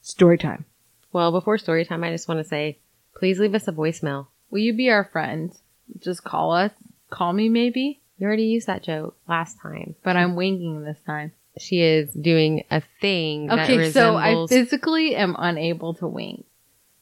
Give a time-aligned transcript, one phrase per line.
[0.00, 0.64] story time.
[1.12, 2.80] Well, before story time, I just want to say,
[3.14, 4.26] please leave us a voicemail.
[4.50, 5.52] Will you be our friend?
[5.98, 6.72] Just call us.
[7.10, 9.96] Call me maybe, You already used that joke last time.
[10.04, 11.32] but I'm winking this time.
[11.58, 16.46] She is doing a thing that Okay, so I physically am unable to wink.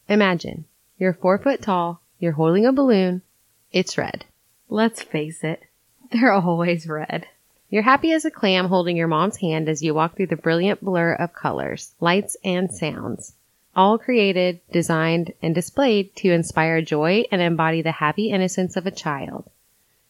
[0.09, 0.65] Imagine
[0.99, 2.01] you're four foot tall.
[2.19, 3.23] You're holding a balloon.
[3.71, 4.25] It's red.
[4.71, 5.63] Let's face it,
[6.11, 7.27] they're always red.
[7.71, 10.83] You're happy as a clam holding your mom's hand as you walk through the brilliant
[10.83, 13.35] blur of colors, lights, and sounds.
[13.79, 18.91] All created, designed, and displayed to inspire joy and embody the happy innocence of a
[18.91, 19.49] child.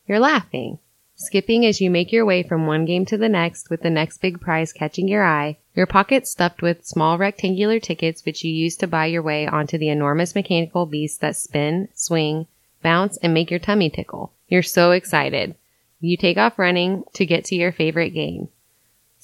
[0.06, 0.78] You're laughing,
[1.16, 4.22] skipping as you make your way from one game to the next with the next
[4.22, 8.74] big prize catching your eye, your pockets stuffed with small rectangular tickets which you use
[8.76, 12.46] to buy your way onto the enormous mechanical beasts that spin, swing,
[12.82, 14.32] bounce, and make your tummy tickle.
[14.48, 15.54] You're so excited.
[16.00, 18.48] You take off running to get to your favorite game.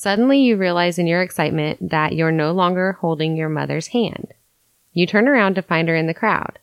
[0.04, 4.34] Suddenly you realize in your excitement that you're no longer holding your mother's hand.
[4.92, 6.58] You turn around to find her in the crowd.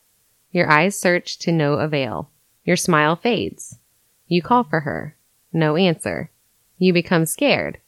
[0.51, 2.29] Your eyes search to no avail.
[2.65, 3.79] Your smile fades.
[4.27, 5.15] You call for her.
[5.51, 6.29] No answer.
[6.77, 7.79] You become scared.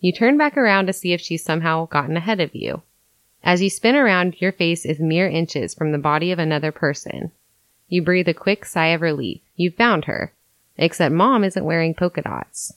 [0.00, 2.80] You turn back around to see if she's somehow gotten ahead of you.
[3.42, 7.30] As you spin around, your face is mere inches from the body of another person.
[7.88, 9.42] You breathe a quick sigh of relief.
[9.54, 10.32] You've found her.
[10.78, 12.72] Except mom isn't wearing polka dots.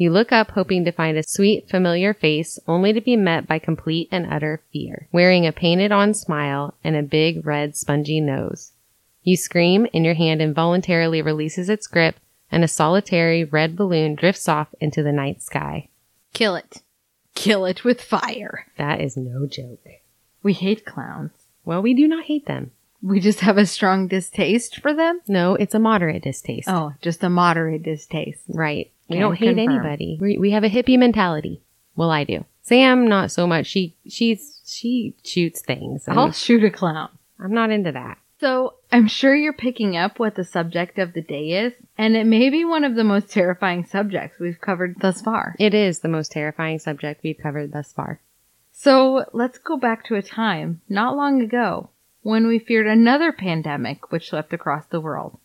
[0.00, 3.58] You look up hoping to find a sweet, familiar face only to be met by
[3.58, 8.72] complete and utter fear, wearing a painted on smile and a big red spongy nose.
[9.24, 12.16] You scream and your hand involuntarily releases its grip
[12.50, 15.90] and a solitary red balloon drifts off into the night sky.
[16.32, 16.80] Kill it.
[17.34, 18.68] Kill it with fire.
[18.78, 19.86] That is no joke.
[20.42, 21.32] We hate clowns.
[21.66, 22.70] Well, we do not hate them.
[23.02, 25.20] We just have a strong distaste for them.
[25.28, 26.68] No, it's a moderate distaste.
[26.70, 28.44] Oh, just a moderate distaste.
[28.48, 28.90] Right.
[29.10, 29.80] We don't hate confirm.
[29.80, 30.18] anybody.
[30.20, 31.62] We, we have a hippie mentality.
[31.96, 32.44] Well, I do.
[32.62, 33.66] Sam, not so much.
[33.66, 36.04] She, she's, she shoots things.
[36.08, 37.10] I'll shoot a clown.
[37.38, 38.18] I'm not into that.
[38.38, 42.24] So, I'm sure you're picking up what the subject of the day is, and it
[42.24, 45.54] may be one of the most terrifying subjects we've covered thus far.
[45.58, 48.22] It is the most terrifying subject we've covered thus far.
[48.72, 51.90] So, let's go back to a time not long ago
[52.22, 55.38] when we feared another pandemic which swept across the world.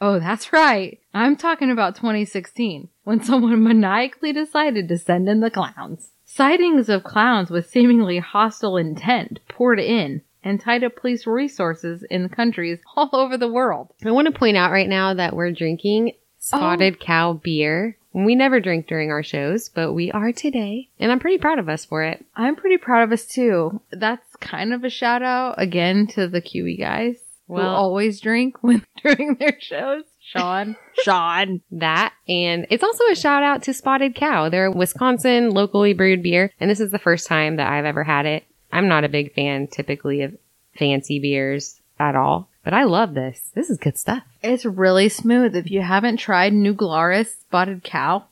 [0.00, 1.00] Oh, that's right.
[1.12, 6.10] I'm talking about 2016, when someone maniacally decided to send in the clowns.
[6.24, 12.28] Sightings of clowns with seemingly hostile intent poured in and tied up police resources in
[12.28, 13.92] countries all over the world.
[14.04, 17.04] I want to point out right now that we're drinking spotted oh.
[17.04, 17.96] cow beer.
[18.12, 20.88] We never drink during our shows, but we are today.
[20.98, 22.24] And I'm pretty proud of us for it.
[22.34, 23.80] I'm pretty proud of us too.
[23.90, 27.16] That's kind of a shout out again to the QE guys
[27.48, 30.04] who always drink when doing their shows.
[30.20, 31.62] Sean, Sean.
[31.70, 34.50] That and it's also a shout out to Spotted Cow.
[34.50, 38.04] They're a Wisconsin locally brewed beer, and this is the first time that I've ever
[38.04, 38.44] had it.
[38.70, 40.36] I'm not a big fan typically of
[40.78, 43.50] fancy beers at all, but I love this.
[43.54, 44.22] This is good stuff.
[44.42, 45.56] It's really smooth.
[45.56, 48.24] If you haven't tried New Glarus Spotted Cow,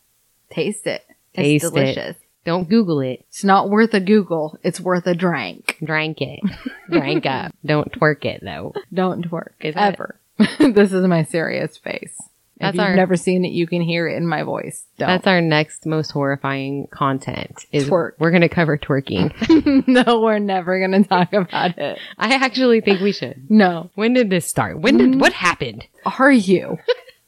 [0.50, 1.02] taste it.
[1.34, 2.16] Taste it's it.
[2.46, 3.24] Don't Google it.
[3.28, 4.58] It's not worth a Google.
[4.62, 5.76] It's worth a drank.
[5.84, 6.40] Drank it.
[6.88, 7.52] Drank up.
[7.64, 8.72] Don't twerk it though.
[8.94, 9.50] Don't twerk.
[9.60, 10.18] Is ever.
[10.38, 12.16] this is my serious face.
[12.58, 14.86] That's if you've our- never seen it, you can hear it in my voice.
[14.96, 15.08] Don't.
[15.08, 17.66] That's our next most horrifying content.
[17.72, 18.12] Is Twerk.
[18.18, 19.86] We're gonna cover twerking.
[19.86, 21.98] no, we're never going to talk about it.
[22.16, 23.50] I actually think we should.
[23.50, 23.90] No.
[23.94, 24.80] When did this start?
[24.80, 25.84] When did what happened?
[26.18, 26.78] Are you?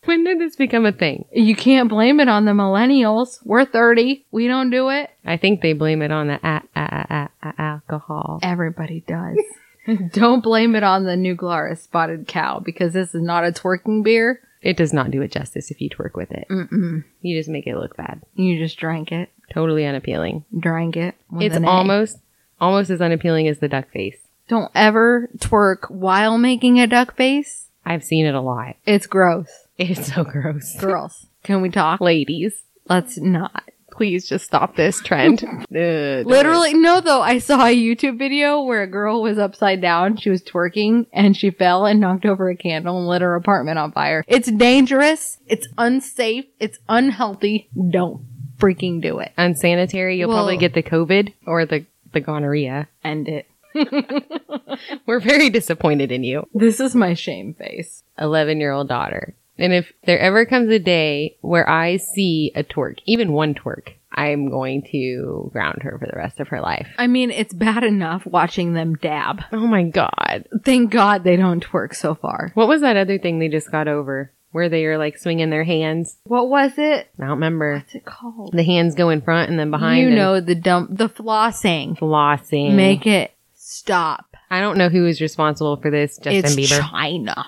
[0.09, 1.27] When did this become a thing?
[1.33, 3.41] You can't blame it on the millennials.
[3.45, 4.25] We're 30.
[4.31, 5.11] We don't do it.
[5.27, 8.41] I think they blame it on the a- a- a- a- alcohol.
[8.43, 9.37] Everybody does.
[10.15, 14.03] don't blame it on the New Glarus Spotted Cow because this is not a twerking
[14.03, 14.41] beer.
[14.63, 16.47] It does not do it justice if you twerk with it.
[16.49, 17.05] Mm-mm.
[17.21, 18.23] You just make it look bad.
[18.35, 19.29] You just drank it.
[19.53, 20.43] Totally unappealing.
[20.59, 21.17] Drank it.
[21.39, 21.69] It's an A.
[21.69, 22.17] almost
[22.63, 24.17] almost as unappealing as the duck face.
[24.49, 27.67] Don't ever twerk while making a duck face.
[27.85, 28.77] I've seen it a lot.
[28.87, 29.49] It's gross.
[29.79, 30.75] It's so gross.
[30.81, 32.01] Girls, can we talk?
[32.01, 33.63] Ladies, Let's not.
[33.93, 35.43] please just stop this trend.
[35.71, 37.21] Literally, no, though.
[37.23, 40.17] I saw a YouTube video where a girl was upside down.
[40.17, 43.79] She was twerking and she fell and knocked over a candle and lit her apartment
[43.79, 44.25] on fire.
[44.27, 45.39] It's dangerous.
[45.47, 46.47] It's unsafe.
[46.59, 47.69] It's unhealthy.
[47.91, 48.23] Don't
[48.59, 49.33] freaking do it.
[49.37, 50.19] unsanitary.
[50.19, 52.89] You'll Well- probably get the COVID or the the gonorrhea.
[53.05, 53.47] End it.
[55.07, 56.49] We're very disappointed in you.
[56.55, 58.03] This is my shame face.
[58.19, 59.35] 11 year old daughter.
[59.59, 63.95] And if there ever comes a day where I see a twerk, even one twerk,
[64.13, 66.89] I'm going to ground her for the rest of her life.
[66.99, 69.43] I mean, it's bad enough watching them dab.
[69.53, 70.49] Oh my God.
[70.65, 72.51] Thank God they don't twerk so far.
[72.55, 75.65] What was that other thing they just got over where they are like swinging their
[75.65, 76.17] hands?
[76.25, 77.11] What was it?
[77.19, 77.75] I don't remember.
[77.75, 78.53] What's it called?
[78.53, 80.01] The hands go in front and then behind.
[80.03, 81.99] you know the dump, the flossing.
[81.99, 82.75] flossing.
[82.75, 84.37] Make it stop.
[84.51, 86.17] I don't know who is responsible for this.
[86.17, 86.81] Justin it's Bieber.
[86.91, 87.47] China.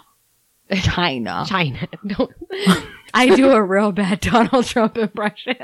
[0.76, 1.44] China.
[1.46, 1.88] China.
[2.06, 2.32] Don't.
[3.12, 5.56] I do a real bad Donald Trump impression.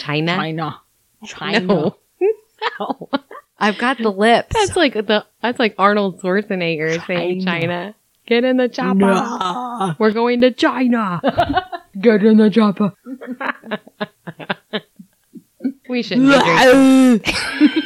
[0.00, 0.36] China.
[0.36, 0.80] China.
[1.26, 1.60] China.
[1.60, 1.96] No.
[2.80, 3.10] no.
[3.58, 4.54] I've got the lips.
[4.54, 7.60] That's like the that's like Arnold Schwarzenegger saying China.
[7.60, 7.94] China.
[8.26, 8.98] Get in the chopper.
[8.98, 9.94] No.
[9.98, 11.20] We're going to China.
[12.00, 12.92] Get in the chopper.
[15.88, 17.84] we drinking.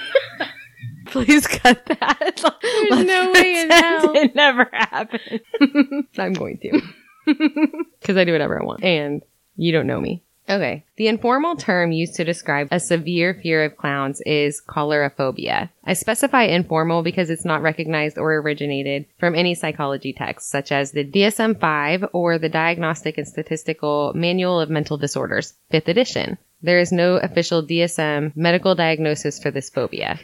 [1.12, 2.40] Please cut that.
[2.90, 4.16] There's no way in hell.
[4.16, 5.42] It never happened.
[6.18, 6.80] I'm going to.
[8.00, 8.82] Because I do whatever I want.
[8.82, 9.22] And
[9.54, 10.24] you don't know me.
[10.48, 10.84] Okay.
[10.96, 15.68] The informal term used to describe a severe fear of clowns is coulrophobia.
[15.84, 20.90] I specify informal because it's not recognized or originated from any psychology text, such as
[20.90, 26.38] the DSM 5 or the Diagnostic and Statistical Manual of Mental Disorders, 5th edition.
[26.60, 30.18] There is no official DSM medical diagnosis for this phobia.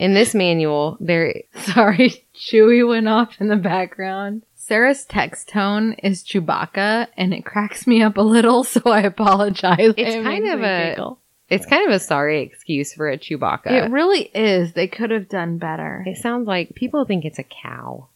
[0.00, 1.42] In this manual, there
[1.74, 4.42] Sorry, Chewy went off in the background.
[4.56, 9.76] Sarah's text tone is Chewbacca, and it cracks me up a little, so I apologize.
[9.98, 11.18] It's It kind of a- giggle.
[11.50, 13.66] It's kind of a sorry excuse for a Chewbacca.
[13.72, 14.72] It really is.
[14.72, 16.04] They could have done better.
[16.06, 18.06] It sounds like people think it's a cow,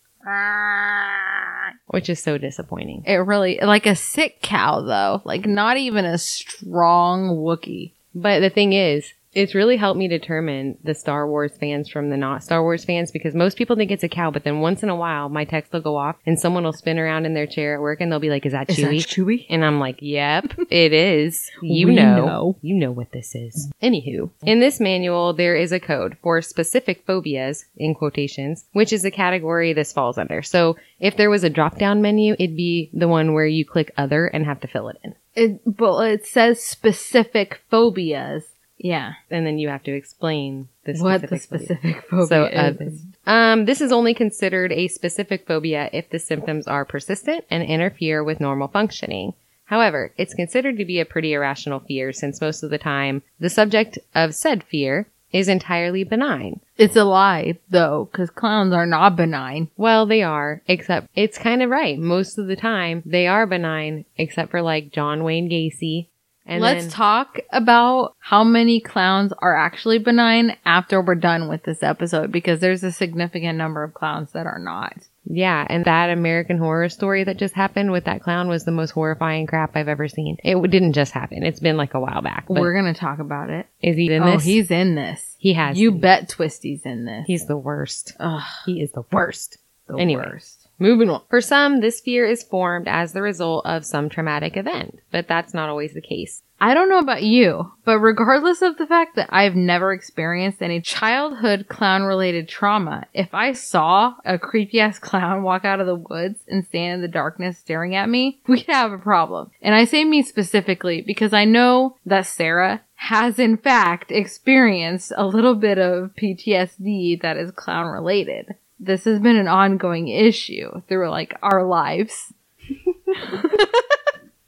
[1.89, 3.03] which is so disappointing.
[3.07, 7.93] It really like a sick cow though, like not even a strong Wookie.
[8.15, 12.17] But the thing is, it's really helped me determine the Star Wars fans from the
[12.17, 14.89] not Star Wars fans because most people think it's a cow, but then once in
[14.89, 17.75] a while my text will go off and someone will spin around in their chair
[17.75, 18.99] at work and they'll be like, Is that Is that Chewy?
[18.99, 19.47] Chewy?
[19.49, 21.51] And I'm like, yep, it is.
[21.63, 22.27] You know.
[22.27, 22.57] know.
[22.63, 23.71] You know what this is.
[23.83, 29.03] Anywho, in this manual, there is a code for specific phobias, in quotations, which is
[29.03, 30.43] the category this falls under.
[30.43, 33.93] So if there was a drop down menu, it'd be the one where you click
[33.97, 35.15] other and have to fill it in.
[35.35, 38.45] It, but it says specific phobias.
[38.79, 39.15] Yeah.
[39.31, 42.27] And then you have to explain the what the specific phobia.
[42.27, 43.03] phobia So, is.
[43.27, 47.63] uh, Um, this is only considered a specific phobia if the symptoms are persistent and
[47.63, 49.35] interfere with normal functioning.
[49.67, 53.49] However, it's considered to be a pretty irrational fear since most of the time the
[53.49, 56.61] subject of said fear is entirely benign.
[56.77, 59.69] It's a lie though, because clowns are not benign.
[59.77, 61.99] Well, they are, except it's kind of right.
[61.99, 66.09] Most of the time they are benign, except for like John Wayne Gacy.
[66.47, 71.63] And Let's then- talk about how many clowns are actually benign after we're done with
[71.63, 74.95] this episode because there's a significant number of clowns that are not.
[75.27, 78.91] Yeah, and that American Horror Story that just happened with that clown was the most
[78.91, 80.37] horrifying crap I've ever seen.
[80.45, 81.43] It didn't just happen.
[81.45, 82.45] It's been like a while back.
[82.51, 83.67] We're gonna talk about it.
[83.81, 84.45] is he in oh, this?
[84.45, 85.35] he's in this.
[85.39, 85.79] he has.
[85.79, 87.25] You bet Twisty's in this.
[87.27, 88.13] He's the worst.
[88.21, 89.57] Ugh, He is the worst.
[89.89, 90.25] the Anyway.
[90.27, 90.64] worst.
[90.79, 91.23] Moving on.
[91.31, 95.55] For some, this fear is formed as the result of some traumatic event, but that's
[95.55, 96.43] not always the case.
[96.61, 100.81] I don't know about you, but regardless of the fact that I've never experienced any
[100.81, 105.95] childhood clown related trauma, if I saw a creepy ass clown walk out of the
[105.95, 109.51] woods and stand in the darkness staring at me, we'd have a problem.
[109.61, 115.27] And I say me specifically because I know that Sarah has in fact experienced a
[115.27, 118.55] little bit of PTSD that is clown related.
[118.79, 122.33] This has been an ongoing issue through like our lives.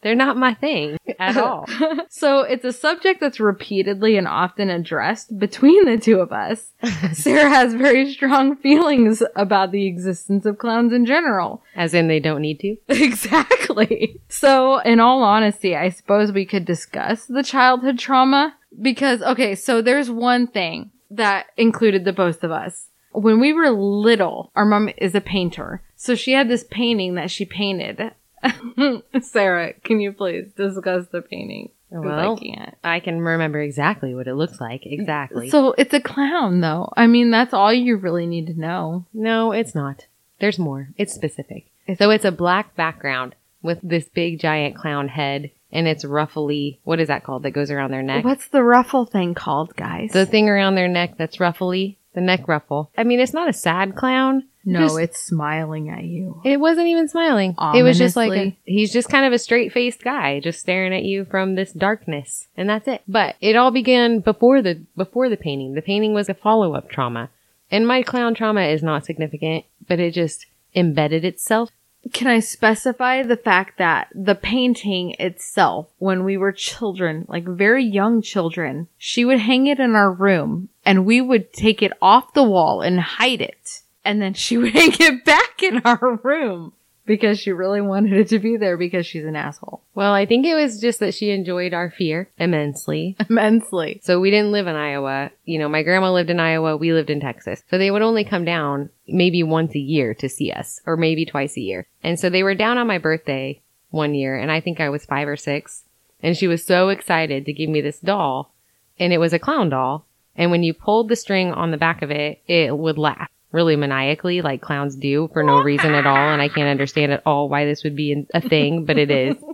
[0.07, 1.67] They're not my thing at all.
[2.11, 6.69] So it's a subject that's repeatedly and often addressed between the two of us.
[7.13, 11.65] Sarah has very strong feelings about the existence of clowns in general.
[11.75, 12.77] As in, they don't need to.
[12.89, 14.21] Exactly.
[14.29, 19.83] So, in all honesty, I suppose we could discuss the childhood trauma because, okay, so
[19.83, 22.91] there's one thing that included the both of us.
[23.17, 25.83] When we were little, our mom is a painter.
[25.97, 28.13] So she had this painting that she painted.
[29.23, 31.71] Sarah, can you please discuss the painting?
[31.91, 32.75] Well, I can't.
[32.85, 34.85] I can remember exactly what it looks like.
[34.85, 35.49] Exactly.
[35.51, 36.93] So it's a clown, though.
[36.97, 39.07] I mean, that's all you really need to know.
[39.15, 40.07] no, it's not.
[40.39, 40.91] There's more.
[40.99, 41.71] It's specific.
[41.97, 46.79] So it's a black background with this big giant clown head and it's ruffly.
[46.85, 48.25] What is that called that goes around their neck?
[48.25, 50.11] What's the ruffle thing called, guys?
[50.13, 51.99] The thing around their neck that's ruffly.
[52.17, 52.91] The neck ruffle.
[52.97, 54.45] I mean, it's not a sad clown.
[54.65, 56.41] no, Just- it's smiling at you.
[56.47, 57.55] It wasn't even smiling.
[57.75, 60.95] It was just like a, he's just kind of a straight faced guy, just staring
[60.95, 63.03] at you from this darkness, and that's it.
[63.07, 65.75] But it all began before the before the painting.
[65.75, 67.29] The painting was a follow up trauma,
[67.71, 71.69] and my clown trauma is not significant, but it just embedded itself.
[72.13, 77.85] Can I specify the fact that the painting itself, when we were children, like very
[77.85, 82.35] young children, she would hang it in our room and we would take it off
[82.35, 83.81] the wall and hide it.
[84.05, 86.73] And then she would hang it back in our room
[87.07, 89.83] because she really wanted it to be there because she's an asshole.
[89.95, 93.17] Well, I think it was just that she enjoyed our fear immensely.
[93.31, 94.01] Immensely.
[94.03, 95.31] So we didn't live in Iowa.
[95.45, 96.77] You know, my grandma lived in Iowa.
[96.77, 97.63] We lived in Texas.
[97.71, 101.25] So they would only come down maybe once a year to see us or maybe
[101.25, 101.87] twice a year.
[102.03, 103.61] And so they were down on my birthday
[103.91, 105.85] one year and I think I was five or six.
[106.23, 108.53] And she was so excited to give me this doll
[108.99, 110.07] and it was a clown doll.
[110.35, 113.77] And when you pulled the string on the back of it, it would laugh really
[113.77, 116.17] maniacally like clowns do for no reason at all.
[116.17, 119.37] And I can't understand at all why this would be a thing, but it is.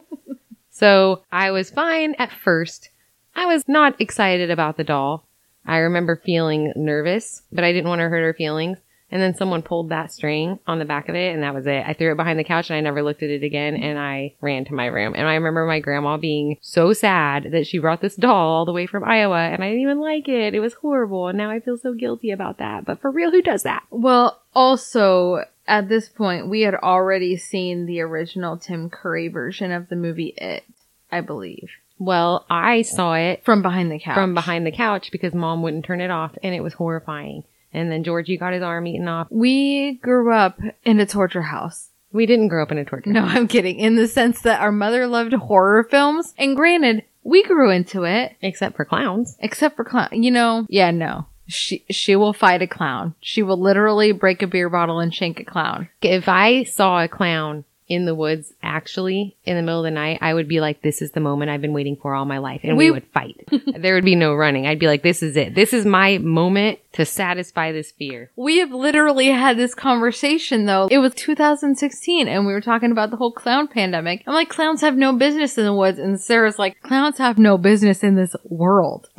[0.75, 2.89] So I was fine at first.
[3.37, 5.29] I was not excited about the doll.
[5.67, 8.79] I remember feeling nervous, but I didn't want to hurt her feelings.
[9.13, 11.85] And then someone pulled that string on the back of it, and that was it.
[11.87, 14.35] I threw it behind the couch and I never looked at it again, and I
[14.41, 15.13] ran to my room.
[15.15, 18.73] And I remember my grandma being so sad that she brought this doll all the
[18.73, 20.55] way from Iowa, and I didn't even like it.
[20.55, 22.87] It was horrible, and now I feel so guilty about that.
[22.87, 23.83] But for real, who does that?
[23.91, 29.91] Well, also, at this point, we had already seen the original Tim Curry version of
[29.91, 30.65] the movie It,
[31.11, 34.15] I believe, Well, I saw it from behind the couch.
[34.15, 37.45] from behind the couch because mom wouldn't turn it off, and it was horrifying.
[37.73, 39.29] And then Georgie got his arm eaten off.
[39.31, 41.89] We grew up in a torture house.
[42.13, 43.11] We didn't grow up in a torture.
[43.11, 43.79] No, I'm kidding.
[43.79, 46.35] In the sense that our mother loved horror films.
[46.37, 49.37] And granted, we grew into it, except for clowns.
[49.41, 50.11] except for clown.
[50.13, 51.27] You know, yeah, no.
[51.47, 53.15] She, she will fight a clown.
[53.21, 55.89] She will literally break a beer bottle and shank a clown.
[56.01, 60.19] If I saw a clown in the woods, actually, in the middle of the night,
[60.21, 62.61] I would be like, this is the moment I've been waiting for all my life.
[62.65, 63.37] And we, We- would fight.
[63.77, 64.67] there would be no running.
[64.67, 65.55] I'd be like, this is it.
[65.55, 68.31] This is my moment to satisfy this fear.
[68.37, 70.89] We have literally had this conversation though.
[70.91, 74.23] It was 2016 and we were talking about the whole clown pandemic.
[74.27, 75.99] I'm like, clowns have no business in the woods.
[75.99, 79.09] And Sarah's like, clowns have no business in this world.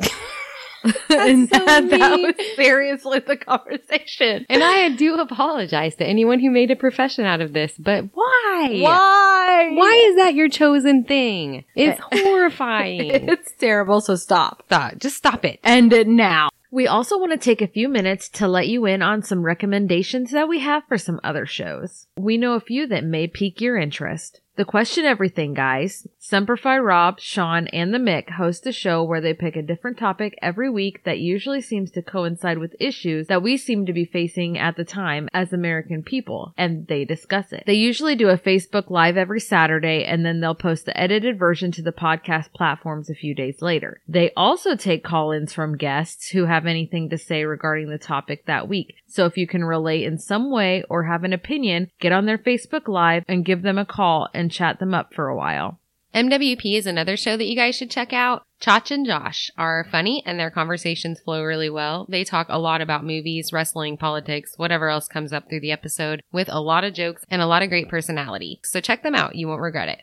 [1.10, 4.46] and so that, that was seriously the conversation.
[4.48, 8.78] And I do apologize to anyone who made a profession out of this, but why?
[8.80, 9.70] Why?
[9.72, 11.64] Why is that your chosen thing?
[11.74, 13.28] It's horrifying.
[13.28, 14.62] It's terrible, so stop.
[14.66, 14.98] Stop.
[14.98, 15.60] Just stop it.
[15.64, 16.50] End it now.
[16.70, 20.32] We also want to take a few minutes to let you in on some recommendations
[20.32, 22.08] that we have for some other shows.
[22.16, 24.40] We know a few that may pique your interest.
[24.56, 29.34] The Question Everything guys, Semperfi Rob, Sean, and the Mick host a show where they
[29.34, 33.56] pick a different topic every week that usually seems to coincide with issues that we
[33.56, 37.64] seem to be facing at the time as American people, and they discuss it.
[37.66, 41.72] They usually do a Facebook Live every Saturday, and then they'll post the edited version
[41.72, 44.00] to the podcast platforms a few days later.
[44.06, 48.46] They also take call ins from guests who have anything to say regarding the topic
[48.46, 48.94] that week.
[49.08, 52.38] So if you can relate in some way or have an opinion, get on their
[52.38, 55.80] Facebook Live and give them a call and chat them up for a while.
[56.14, 58.44] MWP is another show that you guys should check out.
[58.60, 62.06] Chach and Josh are funny and their conversations flow really well.
[62.08, 66.22] They talk a lot about movies, wrestling, politics, whatever else comes up through the episode
[66.30, 68.60] with a lot of jokes and a lot of great personality.
[68.62, 69.34] So check them out.
[69.34, 70.02] You won't regret it.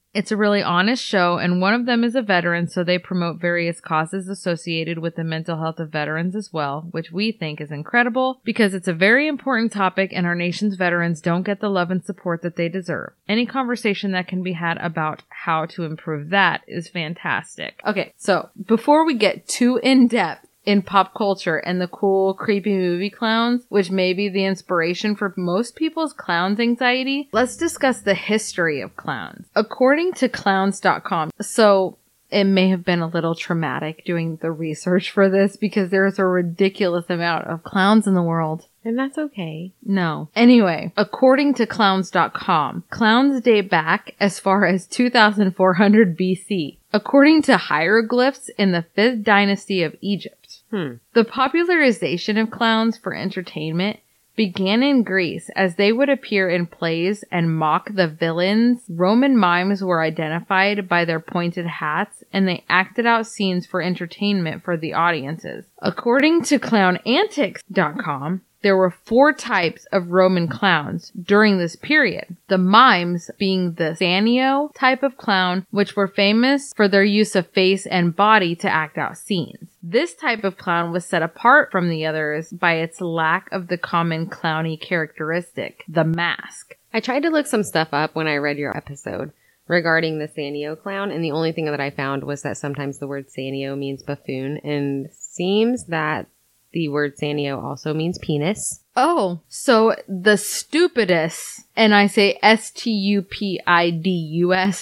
[0.13, 3.39] It's a really honest show, and one of them is a veteran, so they promote
[3.39, 7.71] various causes associated with the mental health of veterans as well, which we think is
[7.71, 11.91] incredible because it's a very important topic and our nation's veterans don't get the love
[11.91, 13.13] and support that they deserve.
[13.29, 17.79] Any conversation that can be had about how to improve that is fantastic.
[17.85, 22.75] Okay, so before we get too in depth, in pop culture and the cool, creepy
[22.75, 28.13] movie clowns, which may be the inspiration for most people's clowns anxiety, let's discuss the
[28.13, 29.47] history of clowns.
[29.55, 31.97] According to clowns.com, so
[32.31, 36.25] it may have been a little traumatic doing the research for this because there's a
[36.25, 38.67] ridiculous amount of clowns in the world.
[38.83, 39.73] And that's okay.
[39.83, 40.29] No.
[40.35, 48.49] Anyway, according to clowns.com, clowns date back as far as 2400 BC, according to hieroglyphs
[48.57, 50.40] in the 5th dynasty of Egypt.
[50.71, 50.93] Hmm.
[51.13, 53.99] The popularization of clowns for entertainment
[54.35, 58.81] began in Greece as they would appear in plays and mock the villains.
[58.89, 64.63] Roman mimes were identified by their pointed hats and they acted out scenes for entertainment
[64.63, 65.65] for the audiences.
[65.81, 72.35] According to clownantics.com, there were four types of Roman clowns during this period.
[72.47, 77.47] The mimes being the Sannio type of clown, which were famous for their use of
[77.47, 79.69] face and body to act out scenes.
[79.81, 83.77] This type of clown was set apart from the others by its lack of the
[83.77, 86.75] common clowny characteristic, the mask.
[86.93, 89.31] I tried to look some stuff up when I read your episode
[89.67, 93.07] regarding the Sannio clown, and the only thing that I found was that sometimes the
[93.07, 96.27] word Sannio means buffoon, and seems that
[96.73, 98.83] the word Sannio also means penis.
[98.95, 102.85] Oh, so the stupidus, and I say S-T-U-P-I-D-U-S,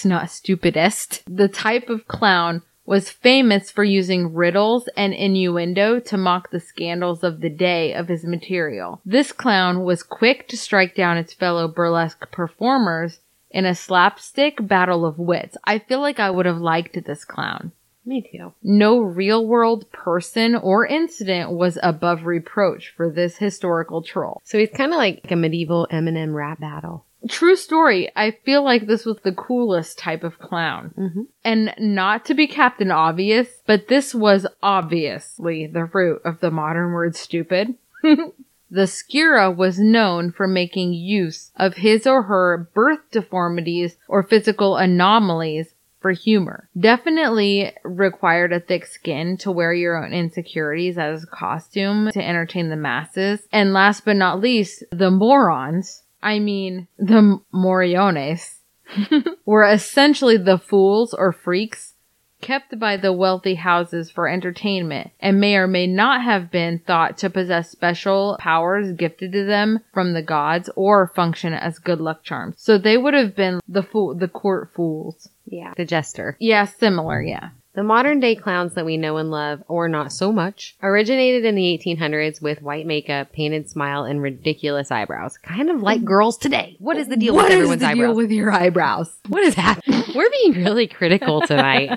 [0.04, 6.50] not stupidest, the type of clown was famous for using riddles and innuendo to mock
[6.50, 9.00] the scandals of the day of his material.
[9.04, 15.06] This clown was quick to strike down its fellow burlesque performers in a slapstick battle
[15.06, 15.56] of wits.
[15.64, 17.70] I feel like I would have liked this clown.
[18.04, 18.52] Me too.
[18.62, 24.40] No real world person or incident was above reproach for this historical troll.
[24.44, 27.04] So he's kind of like a medieval Eminem rap battle.
[27.28, 28.10] True story.
[28.16, 30.94] I feel like this was the coolest type of clown.
[30.96, 31.26] Mhm.
[31.44, 36.92] And not to be Captain Obvious, but this was obviously the root of the modern
[36.92, 37.74] word stupid.
[38.02, 44.76] the scurra was known for making use of his or her birth deformities or physical
[44.76, 46.68] anomalies for humor.
[46.78, 52.68] Definitely required a thick skin to wear your own insecurities as a costume to entertain
[52.68, 53.46] the masses.
[53.52, 58.56] And last but not least, the morons, I mean, the moriones,
[59.44, 61.94] were essentially the fools or freaks
[62.40, 67.18] kept by the wealthy houses for entertainment and may or may not have been thought
[67.18, 72.22] to possess special powers gifted to them from the gods or function as good luck
[72.22, 72.54] charms.
[72.58, 75.28] So they would have been the fool, the court fools.
[75.50, 75.74] Yeah.
[75.76, 76.36] The jester.
[76.40, 77.50] Yeah, similar, yeah.
[77.72, 81.54] The modern day clowns that we know and love, or not so much, originated in
[81.54, 85.38] the 1800s with white makeup, painted smile, and ridiculous eyebrows.
[85.38, 86.76] Kind of like girls today.
[86.80, 89.16] What is the deal What with is everyone's the deal with your eyebrows?
[89.28, 90.02] what is happening?
[90.14, 91.96] We're being really critical tonight.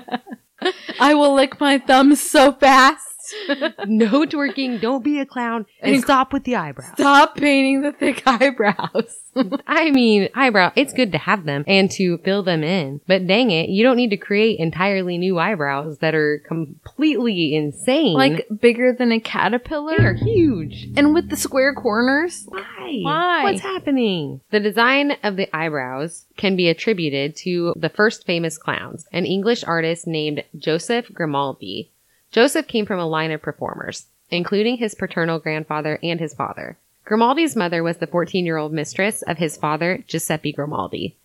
[1.00, 3.13] I will lick my thumbs so fast.
[3.86, 6.92] no twerking, don't be a clown, and stop with the eyebrows.
[6.94, 9.20] Stop painting the thick eyebrows.
[9.66, 13.00] I mean, eyebrow, it's good to have them and to fill them in.
[13.08, 18.14] But dang it, you don't need to create entirely new eyebrows that are completely insane.
[18.14, 19.96] like bigger than a caterpillar.
[19.98, 20.88] they're huge.
[20.96, 22.44] And with the square corners.
[22.46, 23.00] Why?
[23.02, 23.42] Why?
[23.44, 24.40] What's happening?
[24.50, 29.64] The design of the eyebrows can be attributed to the first famous clowns, an English
[29.64, 31.90] artist named Joseph Grimaldi.
[32.34, 36.76] Joseph came from a line of performers, including his paternal grandfather and his father.
[37.04, 41.16] Grimaldi's mother was the 14 year old mistress of his father, Giuseppe Grimaldi.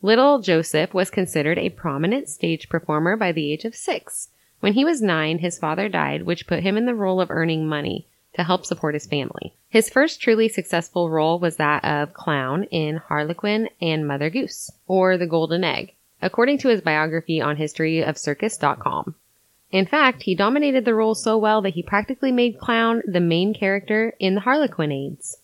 [0.00, 4.30] Little Joseph was considered a prominent stage performer by the age of six.
[4.60, 7.66] When he was nine, his father died, which put him in the role of earning
[7.66, 9.52] money to help support his family.
[9.68, 15.18] His first truly successful role was that of clown in Harlequin and Mother Goose, or
[15.18, 19.14] The Golden Egg, according to his biography on historyofcircus.com.
[19.74, 23.52] In fact, he dominated the role so well that he practically made clown the main
[23.52, 25.38] character in the Harlequinades.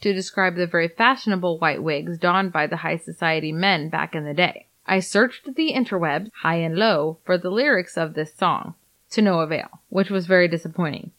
[0.00, 4.24] to describe the very fashionable white wigs donned by the high society men back in
[4.24, 4.66] the day.
[4.86, 8.74] I searched the interwebs, high and low, for the lyrics of this song,
[9.10, 11.10] to no avail, which was very disappointing.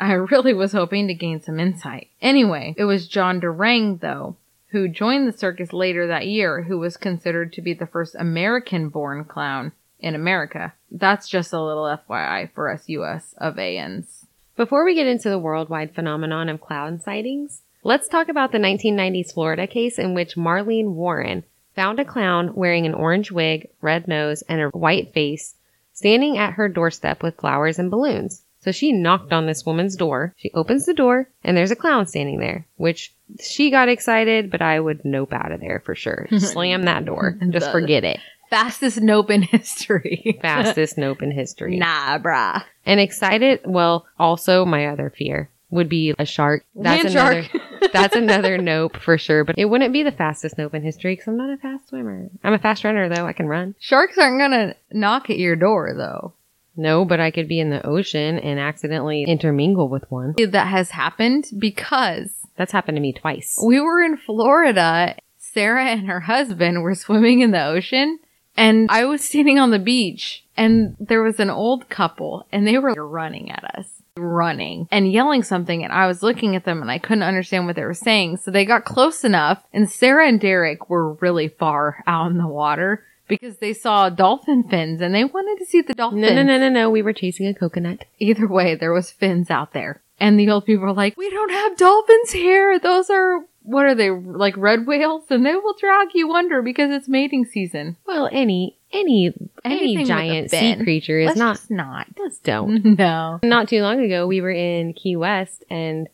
[0.00, 2.08] I really was hoping to gain some insight.
[2.20, 4.36] Anyway, it was John Durang, though,
[4.68, 8.88] who joined the circus later that year, who was considered to be the first American
[8.88, 10.72] born clown in America.
[10.90, 14.26] That's just a little FYI for us US of ANs.
[14.56, 19.32] Before we get into the worldwide phenomenon of clown sightings, let's talk about the 1990s
[19.32, 24.42] Florida case in which Marlene Warren found a clown wearing an orange wig, red nose,
[24.42, 25.54] and a white face
[25.92, 28.42] standing at her doorstep with flowers and balloons.
[28.60, 30.34] So she knocked on this woman's door.
[30.36, 34.62] She opens the door and there's a clown standing there, which she got excited, but
[34.62, 36.28] I would nope out of there for sure.
[36.38, 37.36] Slam that door.
[37.40, 38.20] And just forget it.
[38.50, 40.38] Fastest nope in history.
[40.42, 41.78] Fastest nope in history.
[41.78, 42.62] nah, brah.
[42.86, 46.64] And excited, well, also my other fear would be a shark.
[46.76, 47.92] That's Land another shark.
[47.92, 51.26] that's another nope for sure, but it wouldn't be the fastest nope in history because
[51.28, 52.28] I'm not a fast swimmer.
[52.44, 53.26] I'm a fast runner though.
[53.26, 53.74] I can run.
[53.80, 56.34] Sharks aren't gonna knock at your door though.
[56.76, 60.34] No, but I could be in the ocean and accidentally intermingle with one.
[60.38, 63.58] That has happened because That's happened to me twice.
[63.62, 65.16] we were in Florida.
[65.38, 68.18] Sarah and her husband were swimming in the ocean
[68.56, 72.78] and I was standing on the beach and there was an old couple and they
[72.78, 73.86] were running at us.
[74.18, 77.76] Running and yelling something, and I was looking at them and I couldn't understand what
[77.76, 78.36] they were saying.
[78.36, 82.46] So they got close enough, and Sarah and Derek were really far out in the
[82.46, 86.20] water because they saw dolphin fins and they wanted to see the dolphins.
[86.20, 86.90] No, no, no, no, no.
[86.90, 88.04] We were chasing a coconut.
[88.18, 90.02] Either way, there was fins out there.
[90.20, 92.78] And the old people were like, we don't have dolphins here.
[92.78, 95.24] Those are, what are they, like red whales?
[95.30, 97.96] And they will drag you under because it's mating season.
[98.06, 99.32] Well, any any
[99.64, 101.56] Anything any giant sea creature is Let's not.
[101.56, 102.06] just not.
[102.18, 102.84] Let's don't.
[102.98, 103.40] No.
[103.42, 106.08] Not too long ago, we were in Key West and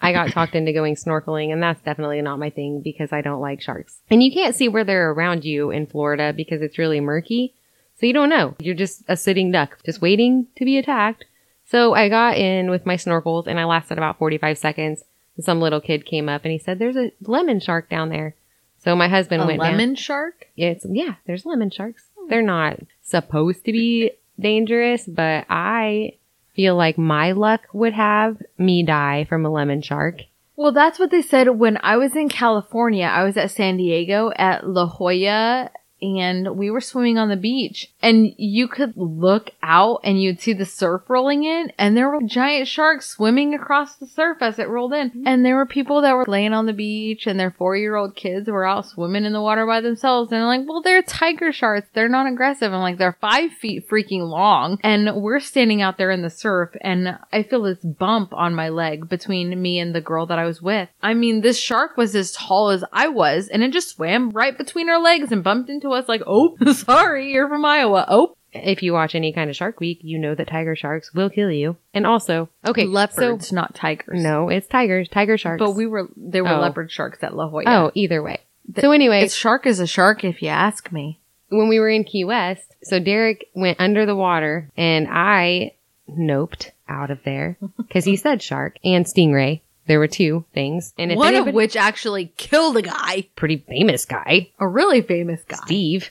[0.00, 3.40] I got talked into going snorkeling, and that's definitely not my thing because I don't
[3.40, 4.00] like sharks.
[4.10, 7.54] And you can't see where they're around you in Florida because it's really murky.
[7.98, 8.54] So you don't know.
[8.58, 11.24] You're just a sitting duck, just waiting to be attacked.
[11.66, 15.02] So I got in with my snorkels and I lasted about 45 seconds.
[15.36, 18.34] And some little kid came up and he said, There's a lemon shark down there.
[18.78, 19.72] So my husband A went down.
[19.72, 20.46] lemon shark?
[20.56, 22.04] Yeah, it's, yeah, there's lemon sharks.
[22.18, 22.28] Hmm.
[22.28, 26.14] They're not supposed to be dangerous, but I
[26.54, 30.20] feel like my luck would have me die from a lemon shark.
[30.56, 33.06] Well, that's what they said when I was in California.
[33.06, 35.70] I was at San Diego at La Jolla
[36.04, 40.52] and we were swimming on the beach and you could look out and you'd see
[40.52, 44.68] the surf rolling in and there were giant sharks swimming across the surf as it
[44.68, 45.24] rolled in.
[45.26, 48.14] And there were people that were laying on the beach and their four year old
[48.14, 50.30] kids were out swimming in the water by themselves.
[50.30, 51.88] And they're like, well, they're tiger sharks.
[51.92, 52.72] They're not aggressive.
[52.72, 54.78] I'm like, they're five feet freaking long.
[54.82, 58.68] And we're standing out there in the surf and I feel this bump on my
[58.68, 60.88] leg between me and the girl that I was with.
[61.02, 64.56] I mean, this shark was as tall as I was and it just swam right
[64.56, 68.04] between our legs and bumped into us like, oh, sorry, you're from Iowa.
[68.08, 71.30] Oh, If you watch any kind of Shark Week, you know that tiger sharks will
[71.30, 71.76] kill you.
[71.92, 74.22] And also, okay, leopards, So, not tigers.
[74.22, 75.58] no, it's tigers, tiger sharks.
[75.58, 76.60] But we were, there were Oh.
[76.60, 77.64] leopard sharks at La Jolla.
[77.66, 78.38] oh, either way.
[78.78, 81.18] So anyway, shark is a shark if you ask me.
[81.50, 85.72] when we were in Key West, so Derek went under the water and I
[86.08, 89.60] noped out of there because he said shark and stingray.
[89.86, 90.94] There were two things.
[90.98, 95.02] And if One anybody, of which actually killed a guy, pretty famous guy, a really
[95.02, 95.58] famous guy.
[95.64, 96.10] Steve,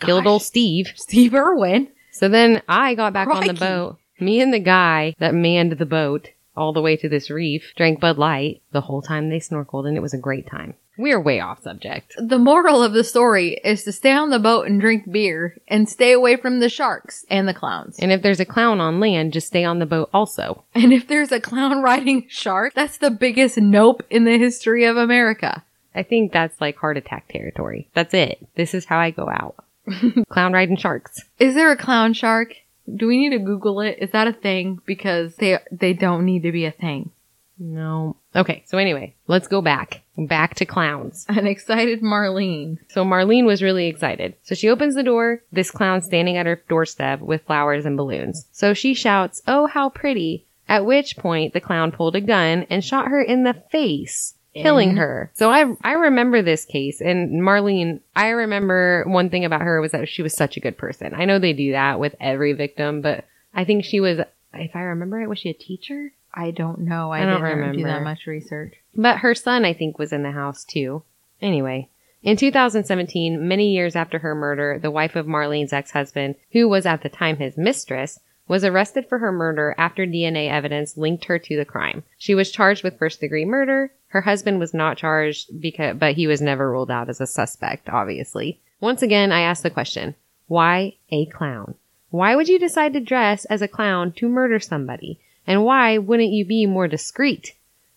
[0.00, 0.30] killed Gosh.
[0.30, 0.92] old Steve.
[0.96, 1.88] Steve Irwin.
[2.12, 3.98] So then I got back on the boat.
[4.18, 8.00] Me and the guy that manned the boat all the way to this reef drank
[8.00, 10.74] Bud Light the whole time they snorkeled and it was a great time.
[10.98, 12.14] We're way off subject.
[12.18, 15.88] The moral of the story is to stay on the boat and drink beer and
[15.88, 17.98] stay away from the sharks and the clowns.
[17.98, 20.64] And if there's a clown on land, just stay on the boat also.
[20.74, 24.84] And if there's a clown riding a shark, that's the biggest nope in the history
[24.84, 25.64] of America.
[25.94, 27.88] I think that's like heart attack territory.
[27.94, 28.46] That's it.
[28.54, 29.56] This is how I go out.
[30.28, 31.20] clown riding sharks.
[31.38, 32.54] Is there a clown shark?
[32.94, 33.98] Do we need to Google it?
[34.00, 34.80] Is that a thing?
[34.86, 37.10] Because they they don't need to be a thing.
[37.58, 38.16] No.
[38.34, 40.02] Okay, so anyway, let's go back.
[40.16, 41.26] Back to clowns.
[41.28, 42.78] An excited Marlene.
[42.88, 44.34] So Marlene was really excited.
[44.42, 48.46] So she opens the door, this clown standing at her doorstep with flowers and balloons.
[48.52, 50.46] So she shouts, Oh, how pretty.
[50.68, 54.96] At which point the clown pulled a gun and shot her in the face, killing
[54.96, 55.30] her.
[55.34, 59.92] So I I remember this case and Marlene, I remember one thing about her was
[59.92, 61.14] that she was such a good person.
[61.14, 63.24] I know they do that with every victim, but
[63.54, 64.18] I think she was
[64.54, 66.12] if I remember it, was she a teacher?
[66.36, 67.12] I don't know.
[67.12, 68.74] I, I don't didn't do that much research.
[68.94, 71.02] But her son, I think, was in the house too.
[71.40, 71.88] Anyway,
[72.22, 77.02] in 2017, many years after her murder, the wife of Marlene's ex-husband, who was at
[77.02, 81.56] the time his mistress, was arrested for her murder after DNA evidence linked her to
[81.56, 82.04] the crime.
[82.18, 83.92] She was charged with first degree murder.
[84.08, 87.88] Her husband was not charged because, but he was never ruled out as a suspect,
[87.88, 88.60] obviously.
[88.80, 90.14] Once again, I ask the question,
[90.48, 91.74] why a clown?
[92.10, 95.18] Why would you decide to dress as a clown to murder somebody?
[95.46, 97.54] And why wouldn't you be more discreet?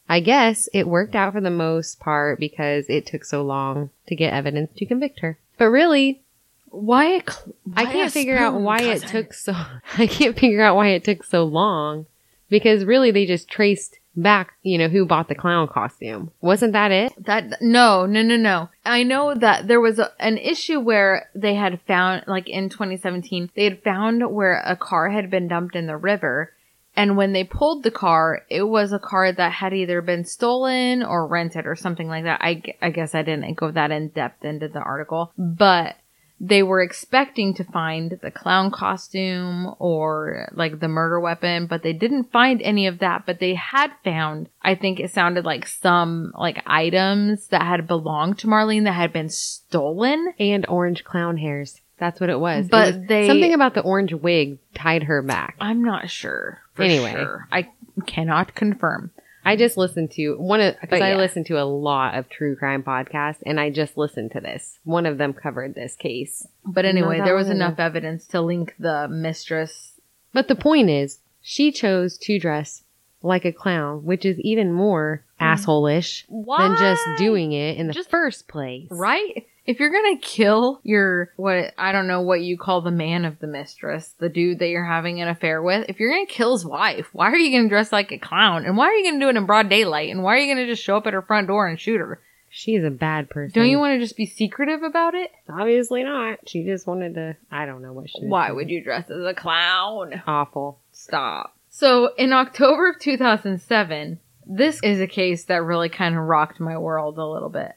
[0.08, 4.16] I guess it worked out for the most part because it took so long to
[4.16, 5.38] get evidence to convict her.
[5.58, 6.22] But really,
[6.70, 9.54] Why cl- I why a can't figure out why it took so
[9.98, 12.06] I can't figure out why it took so long
[12.50, 16.32] because really they just traced back, you know, who bought the clown costume.
[16.42, 17.14] Wasn't that it?
[17.26, 18.70] That no, no, no, no.
[18.86, 23.52] I know that there was a, an issue where they had found, like in 2017,
[23.56, 26.52] they had found where a car had been dumped in the river,
[27.00, 31.02] and when they pulled the car, it was a car that had either been stolen
[31.02, 32.42] or rented or something like that.
[32.42, 35.96] I, I guess I didn't go that in depth into the article, but
[36.42, 41.94] they were expecting to find the clown costume or like the murder weapon, but they
[41.94, 43.26] didn't find any of that.
[43.26, 48.40] But they had found, I think it sounded like some like items that had belonged
[48.40, 50.34] to Marlene that had been stolen.
[50.38, 51.80] And orange clown hairs.
[52.00, 52.66] That's what it was.
[52.66, 55.56] It But was- they- something about the orange wig tied her back.
[55.60, 56.62] I'm not sure.
[56.74, 57.12] For Anyway.
[57.12, 57.48] sure.
[57.52, 57.70] I
[58.06, 59.12] cannot confirm.
[59.46, 61.18] I just listened to one of because But I yeah.
[61.18, 64.80] listen to a lot of true crime podcasts, and I just listened to this.
[64.84, 66.48] One of them covered this case.
[66.66, 69.94] But anyway, there was enough evidence to link the mistress.
[70.34, 72.84] But the point is, she chose to dress
[73.24, 75.46] like a clown, which is even more mm.
[75.46, 78.88] asshole-ish than just doing it in the Just- first place.
[78.92, 79.46] Right?
[79.70, 83.38] If you're gonna kill your what I don't know what you call the man of
[83.38, 86.66] the mistress, the dude that you're having an affair with, if you're gonna kill his
[86.66, 88.66] wife, why are you gonna dress like a clown?
[88.66, 90.10] And why are you gonna do it in broad daylight?
[90.10, 92.20] And why are you gonna just show up at her front door and shoot her?
[92.50, 93.62] She's a bad person.
[93.62, 95.30] Don't you want to just be secretive about it?
[95.48, 96.40] Obviously not.
[96.50, 97.38] She just wanted to.
[97.52, 98.26] I don't know what she.
[98.26, 100.24] Why would you dress as a clown?
[100.26, 100.80] Awful.
[100.92, 101.56] Stop.
[101.70, 106.76] So in October of 2007, this is a case that really kind of rocked my
[106.76, 107.74] world a little bit.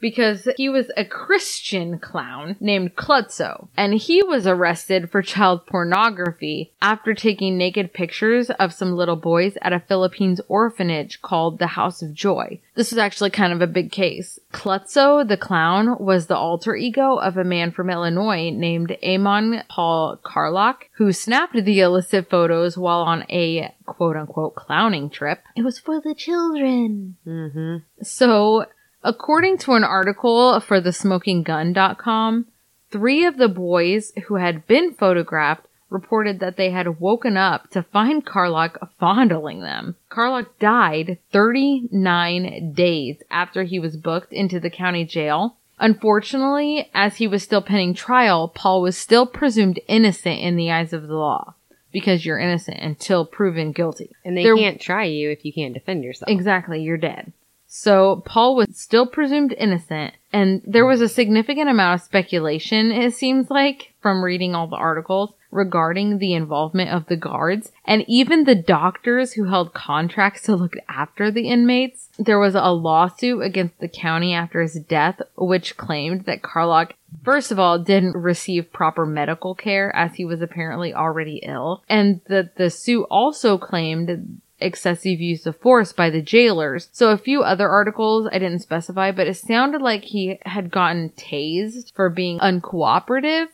[0.00, 6.72] Because he was a Christian clown named Klutzo, and he was arrested for child pornography
[6.80, 12.02] after taking naked pictures of some little boys at a Philippines orphanage called the House
[12.02, 12.60] of Joy.
[12.74, 14.38] This was actually kind of a big case.
[14.52, 20.18] Klutzo, the clown, was the alter ego of a man from Illinois named Amon Paul
[20.22, 25.42] Carlock, who snapped the illicit photos while on a quote unquote clowning trip.
[25.56, 27.16] It was for the children.
[27.26, 27.76] Mm-hmm.
[28.02, 28.66] So,
[29.02, 32.46] according to an article for thesmokinggun.com,
[32.90, 37.82] three of the boys who had been photographed reported that they had woken up to
[37.82, 39.96] find Carlock fondling them.
[40.08, 45.56] Carlock died 39 days after he was booked into the county jail.
[45.80, 50.92] Unfortunately, as he was still pending trial, Paul was still presumed innocent in the eyes
[50.92, 51.54] of the law
[51.90, 54.10] because you're innocent until proven guilty.
[54.24, 56.30] And they There- can't try you if you can't defend yourself.
[56.30, 57.32] Exactly, you're dead.
[57.72, 63.14] So Paul was still presumed innocent, and there was a significant amount of speculation, it
[63.14, 68.44] seems like, from reading all the articles regarding the involvement of the guards and even
[68.44, 72.08] the doctors who held contracts to look after the inmates.
[72.18, 77.50] There was a lawsuit against the county after his death, which claimed that Carlock First
[77.50, 81.82] of all, didn't receive proper medical care as he was apparently already ill.
[81.88, 86.88] And that the suit also claimed excessive use of force by the jailers.
[86.92, 91.10] So a few other articles I didn't specify, but it sounded like he had gotten
[91.10, 93.46] tased for being uncooperative,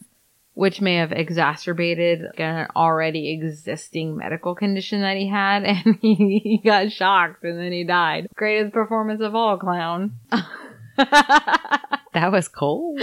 [0.55, 6.61] which may have exacerbated an already existing medical condition that he had, and he, he
[6.65, 8.29] got shocked and then he died.
[8.35, 10.13] Greatest performance of all, clown.
[12.17, 12.99] That was cold.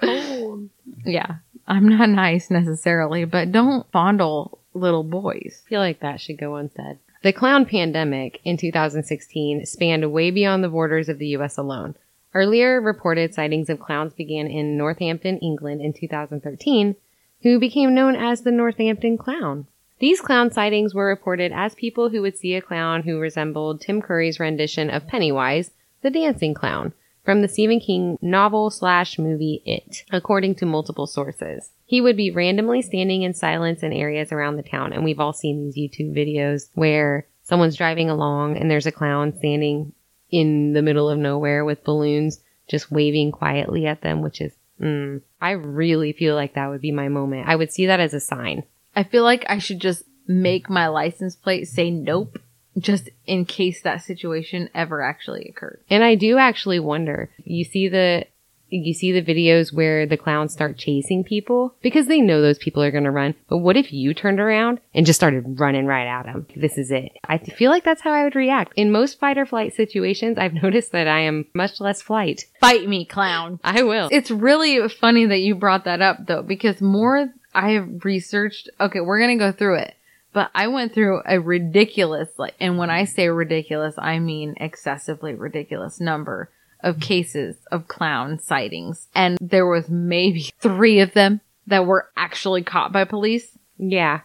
[0.00, 0.70] Cold.
[1.04, 1.36] yeah.
[1.68, 5.62] I'm not nice necessarily, but don't fondle little boys.
[5.64, 6.98] I feel like that should go unsaid.
[7.22, 11.96] The clown pandemic in 2016 spanned way beyond the borders of the US alone.
[12.34, 16.96] Earlier reported sightings of clowns began in Northampton, England in 2013,
[17.42, 19.66] who became known as the Northampton Clown.
[19.98, 24.02] These clown sightings were reported as people who would see a clown who resembled Tim
[24.02, 25.70] Curry's rendition of Pennywise,
[26.02, 26.92] the dancing clown,
[27.26, 31.70] from the Stephen King novel slash movie It, according to multiple sources.
[31.84, 35.32] He would be randomly standing in silence in areas around the town, and we've all
[35.32, 39.92] seen these YouTube videos where someone's driving along and there's a clown standing
[40.30, 45.20] in the middle of nowhere with balloons just waving quietly at them, which is, mm,
[45.40, 47.48] I really feel like that would be my moment.
[47.48, 48.62] I would see that as a sign.
[48.94, 52.38] I feel like I should just make my license plate say nope,
[52.78, 55.80] just in case that situation ever actually occurred.
[55.88, 58.26] And I do actually wonder, you see the
[58.68, 62.82] you see the videos where the clowns start chasing people because they know those people
[62.82, 63.34] are going to run.
[63.48, 66.46] But what if you turned around and just started running right at them?
[66.56, 67.12] This is it.
[67.24, 68.72] I feel like that's how I would react.
[68.76, 72.46] In most fight or flight situations, I've noticed that I am much less flight.
[72.60, 73.60] Fight me, clown.
[73.62, 74.08] I will.
[74.10, 79.00] It's really funny that you brought that up though, because more I have researched, okay,
[79.00, 79.95] we're going to go through it.
[80.36, 85.32] But I went through a ridiculous, like, and when I say ridiculous, I mean excessively
[85.32, 87.00] ridiculous number of mm-hmm.
[87.00, 89.08] cases of clown sightings.
[89.14, 93.56] And there was maybe three of them that were actually caught by police.
[93.78, 94.20] Yeah.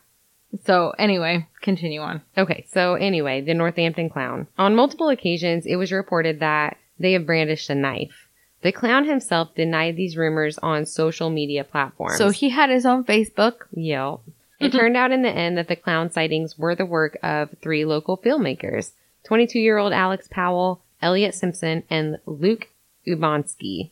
[0.66, 2.22] So anyway, continue on.
[2.38, 4.48] Okay, so anyway, the Northampton clown.
[4.58, 8.28] On multiple occasions, it was reported that they have brandished a knife.
[8.64, 12.18] The clown himself denied these rumors on social media platforms.
[12.18, 13.62] So he had his own Facebook.
[13.72, 14.20] Yep.
[14.62, 14.78] It mm-hmm.
[14.78, 18.16] turned out in the end that the clown sightings were the work of three local
[18.16, 18.92] filmmakers
[19.24, 22.70] 22 year old Alex Powell, Elliot Simpson, and Luke
[23.08, 23.90] Ubonsky.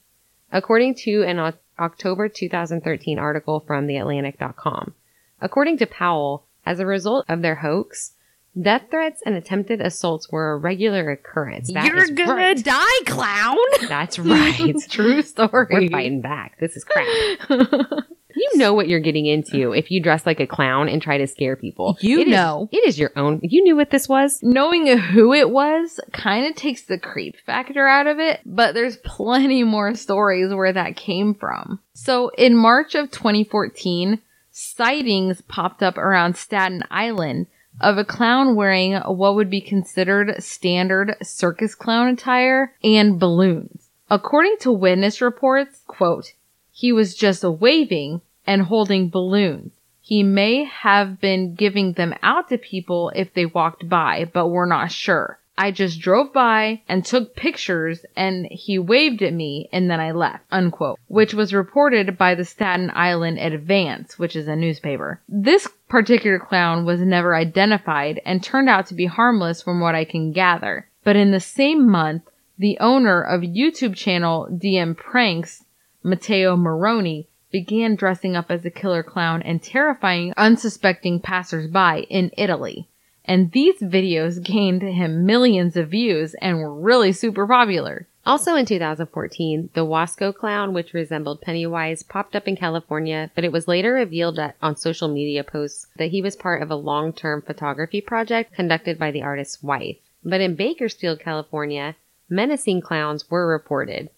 [0.51, 4.93] According to an October 2013 article from TheAtlantic.com.
[5.41, 8.13] According to Powell, as a result of their hoax,
[8.59, 11.73] death threats and attempted assaults were a regular occurrence.
[11.73, 12.63] That is right.
[12.63, 13.57] die, clown.
[13.87, 14.75] That's right.
[14.89, 15.67] True story.
[15.71, 16.59] We're fighting back.
[16.59, 17.07] This is crap.
[18.39, 21.27] You know what you're getting into if you dress like a clown and try to
[21.27, 21.97] scare people.
[22.01, 22.69] You It is- know.
[22.71, 23.39] it is your own.
[23.43, 24.39] You knew what this was.
[24.41, 28.97] Knowing who it was kind of takes the creep factor out of it, but there's
[28.97, 31.79] plenty more stories where that came from.
[31.93, 34.19] So in March of 2014,
[34.51, 37.47] sightings popped up around Staten Island
[37.81, 43.89] of a clown wearing what would be considered standard circus clown attire and balloons.
[44.09, 46.33] According to witness reports, quote,
[46.71, 49.71] he was just waving and holding balloons.
[50.01, 54.65] He may have been giving them out to people if they walked by, but we're
[54.65, 55.37] not sure.
[55.55, 60.13] I just drove by and took pictures and he waved at me and then I
[60.13, 65.21] left, unquote, which was reported by the Staten Island Advance, which is a newspaper.
[65.29, 70.05] This particular clown was never identified and turned out to be harmless from what I
[70.05, 70.87] can gather.
[71.03, 72.23] But in the same month,
[72.57, 75.65] the owner of YouTube channel DM Pranks,
[76.01, 82.87] Matteo Moroni, began dressing up as a killer clown and terrifying unsuspecting passersby in Italy.
[83.25, 88.07] And these videos gained him millions of views and were really super popular.
[88.25, 93.51] Also in 2014, the Wasco clown, which resembled Pennywise, popped up in California, but it
[93.51, 97.41] was later revealed that on social media posts that he was part of a long-term
[97.41, 99.97] photography project conducted by the artist's wife.
[100.23, 101.95] But in Bakersfield, California,
[102.29, 104.09] menacing clowns were reported.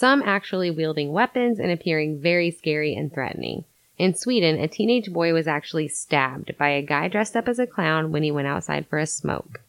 [0.00, 3.66] Some actually wielding weapons and appearing very scary and threatening.
[3.98, 7.66] In Sweden, a teenage boy was actually stabbed by a guy dressed up as a
[7.66, 9.60] clown when he went outside for a smoke.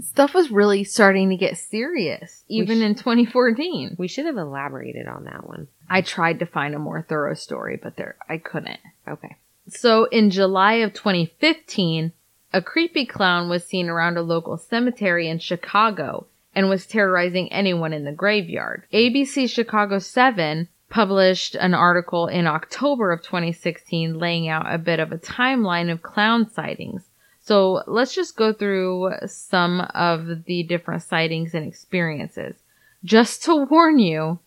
[0.00, 3.94] Stuff was really starting to get serious, even sh- in 2014.
[3.96, 5.68] We should have elaborated on that one.
[5.88, 8.80] I tried to find a more thorough story, but there, I couldn't.
[9.06, 9.36] Okay.
[9.68, 12.12] So in July of 2015,
[12.52, 17.92] a creepy clown was seen around a local cemetery in Chicago and was terrorizing anyone
[17.92, 18.84] in the graveyard.
[18.92, 25.10] ABC Chicago 7 published an article in October of 2016 laying out a bit of
[25.10, 27.02] a timeline of clown sightings.
[27.40, 32.56] So let's just go through some of the different sightings and experiences.
[33.04, 34.38] Just to warn you,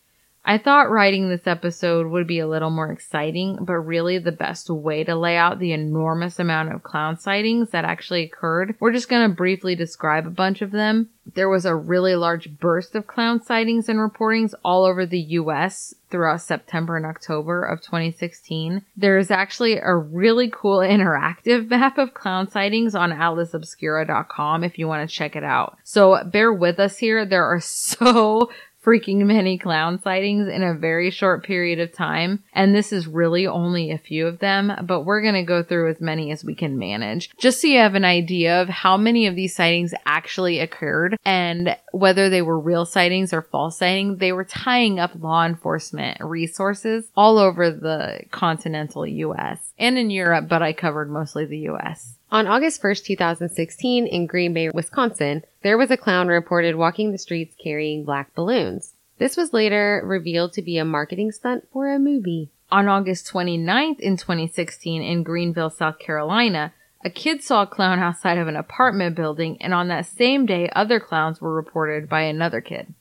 [0.47, 4.69] I thought writing this episode would be a little more exciting, but really the best
[4.69, 8.75] way to lay out the enormous amount of clown sightings that actually occurred.
[8.79, 11.09] We're just going to briefly describe a bunch of them.
[11.35, 15.93] There was a really large burst of clown sightings and reportings all over the US
[16.09, 18.85] throughout September and October of 2016.
[18.95, 24.87] There is actually a really cool interactive map of clown sightings on atlasobscura.com if you
[24.87, 25.77] want to check it out.
[25.83, 27.25] So bear with us here.
[27.25, 28.49] There are so
[28.87, 32.41] freaking many clown sightings in a very short period of time.
[32.53, 35.89] And this is really only a few of them, but we're going to go through
[35.89, 39.27] as many as we can manage just so you have an idea of how many
[39.27, 44.19] of these sightings actually occurred and whether they were real sightings or false sightings.
[44.19, 50.47] They were tying up law enforcement resources all over the continental US and in Europe,
[50.47, 52.16] but I covered mostly the US.
[52.29, 57.17] On August 1st, 2016, in Green Bay, Wisconsin, there was a clown reported walking the
[57.17, 58.95] streets carrying black balloons.
[59.17, 62.49] This was later revealed to be a marketing stunt for a movie.
[62.69, 66.73] On August 29th in 2016 in Greenville, South Carolina,
[67.05, 70.69] a kid saw a clown outside of an apartment building, and on that same day,
[70.75, 72.93] other clowns were reported by another kid.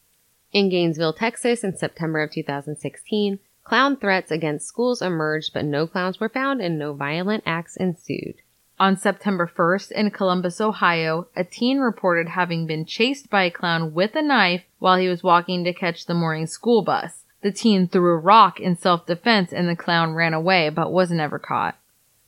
[0.52, 6.20] In Gainesville, Texas, in September of 2016, clown threats against schools emerged, but no clowns
[6.20, 8.36] were found and no violent acts ensued.
[8.78, 13.94] On September 1st in Columbus, Ohio, a teen reported having been chased by a clown
[13.94, 17.24] with a knife while he was walking to catch the morning school bus.
[17.40, 21.38] The teen threw a rock in self-defense and the clown ran away but was never
[21.38, 21.78] caught.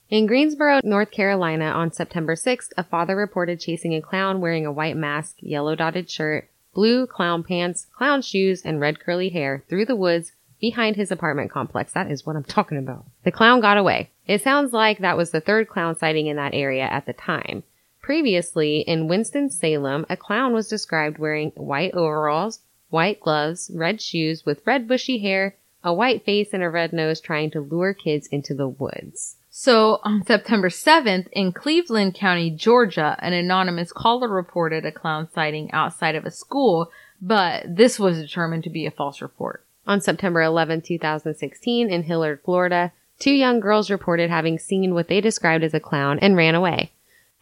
[0.09, 4.73] In Greensboro, North Carolina, on September 6th, a father reported chasing a clown wearing a
[4.73, 9.85] white mask, yellow dotted shirt, blue clown pants, clown shoes, and red curly hair through
[9.85, 11.93] the woods behind his apartment complex.
[11.93, 13.05] That is what I'm talking about.
[13.25, 14.11] The clown got away.
[14.29, 17.65] It sounds like that was the third clown sighting in that area at the time.
[18.03, 22.61] Previously, in Winston-Salem, a clown was described wearing white overalls,
[22.91, 27.21] white gloves, red shoes with red bushy hair, a white face, and a red nose
[27.21, 29.37] trying to lure kids into the woods.
[29.51, 35.71] So on September 7th in Cleveland County, Georgia, an anonymous caller reported a clown sighting
[35.73, 39.65] outside of a school, but this was determined to be a false report.
[39.87, 45.21] On September 11, 2016, in Hilliard, Florida, two young girls reported having seen what they
[45.21, 46.93] described as a clown and ran away.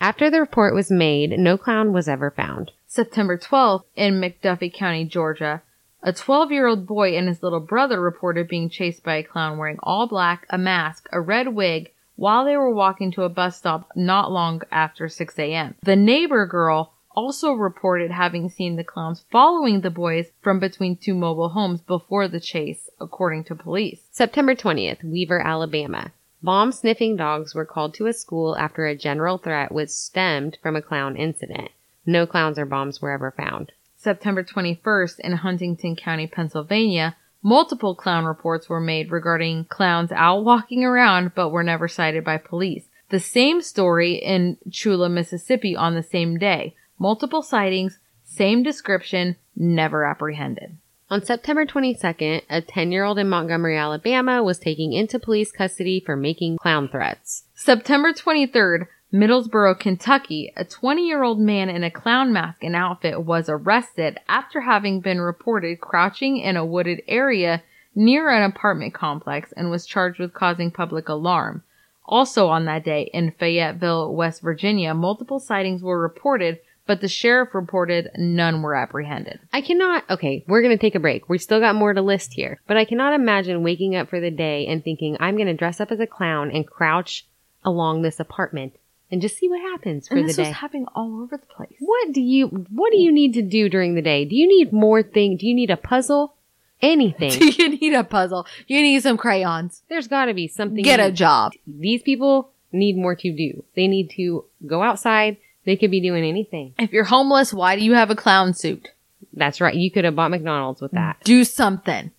[0.01, 2.73] After the report was made, no clown was ever found.
[2.87, 5.63] September 12th in McDuffie County, Georgia,
[6.03, 9.59] a 12 year old boy and his little brother reported being chased by a clown
[9.59, 13.57] wearing all black, a mask, a red wig, while they were walking to a bus
[13.57, 15.75] stop not long after 6 a.m.
[15.83, 21.15] The neighbor girl also reported having seen the clowns following the boys from between two
[21.15, 24.03] mobile homes before the chase, according to police.
[24.11, 26.13] September 20th, Weaver, Alabama.
[26.43, 30.77] Bomb sniffing dogs were called to a school after a general threat was stemmed from
[30.77, 31.71] a clown incident.
[32.05, 33.73] No clowns or bombs were ever found.
[33.97, 40.85] September 21st in Huntingdon County, Pennsylvania, multiple clown reports were made regarding clowns out walking
[40.85, 42.85] around but were never cited by police.
[43.09, 46.75] The same story in Chula, Mississippi on the same day.
[46.99, 50.77] Multiple sightings, same description, never apprehended.
[51.09, 56.03] On September 22nd, a 10 year old in Montgomery, Alabama was taken into police custody
[56.05, 57.45] for making clown threats.
[57.55, 63.25] September 23rd, Middlesboro, Kentucky, a 20 year old man in a clown mask and outfit
[63.25, 67.63] was arrested after having been reported crouching in a wooded area
[67.95, 71.63] near an apartment complex and was charged with causing public alarm.
[72.05, 77.55] Also on that day in Fayetteville, West Virginia, multiple sightings were reported, but the sheriff
[77.55, 79.41] reported none were apprehended.
[79.53, 81.29] I cannot, okay, we're going to take a break.
[81.29, 84.31] We still got more to list here, but I cannot imagine waking up for the
[84.31, 87.27] day and thinking, I'm going to dress up as a clown and crouch
[87.65, 88.75] along this apartment
[89.11, 90.49] and just see what happens for and the this day.
[90.49, 91.77] was happening all over the place.
[91.81, 94.25] what do you, what do you need to do during the day?
[94.25, 95.37] Do you need more thing?
[95.37, 96.35] Do you need a puzzle?
[96.83, 97.31] Anything.
[97.39, 98.47] Do you need a puzzle?
[98.67, 99.83] You need some crayons.
[99.89, 100.85] There's got to be something.
[100.85, 101.53] Get a job.
[101.67, 103.65] These people need more to do.
[103.75, 105.39] They need to go outside.
[105.67, 106.75] They could be doing anything.
[106.79, 108.89] If you're homeless, why do you have a clown suit?
[109.35, 109.75] That's right.
[109.75, 111.19] You could have bought McDonald's with that.
[111.25, 112.13] Do something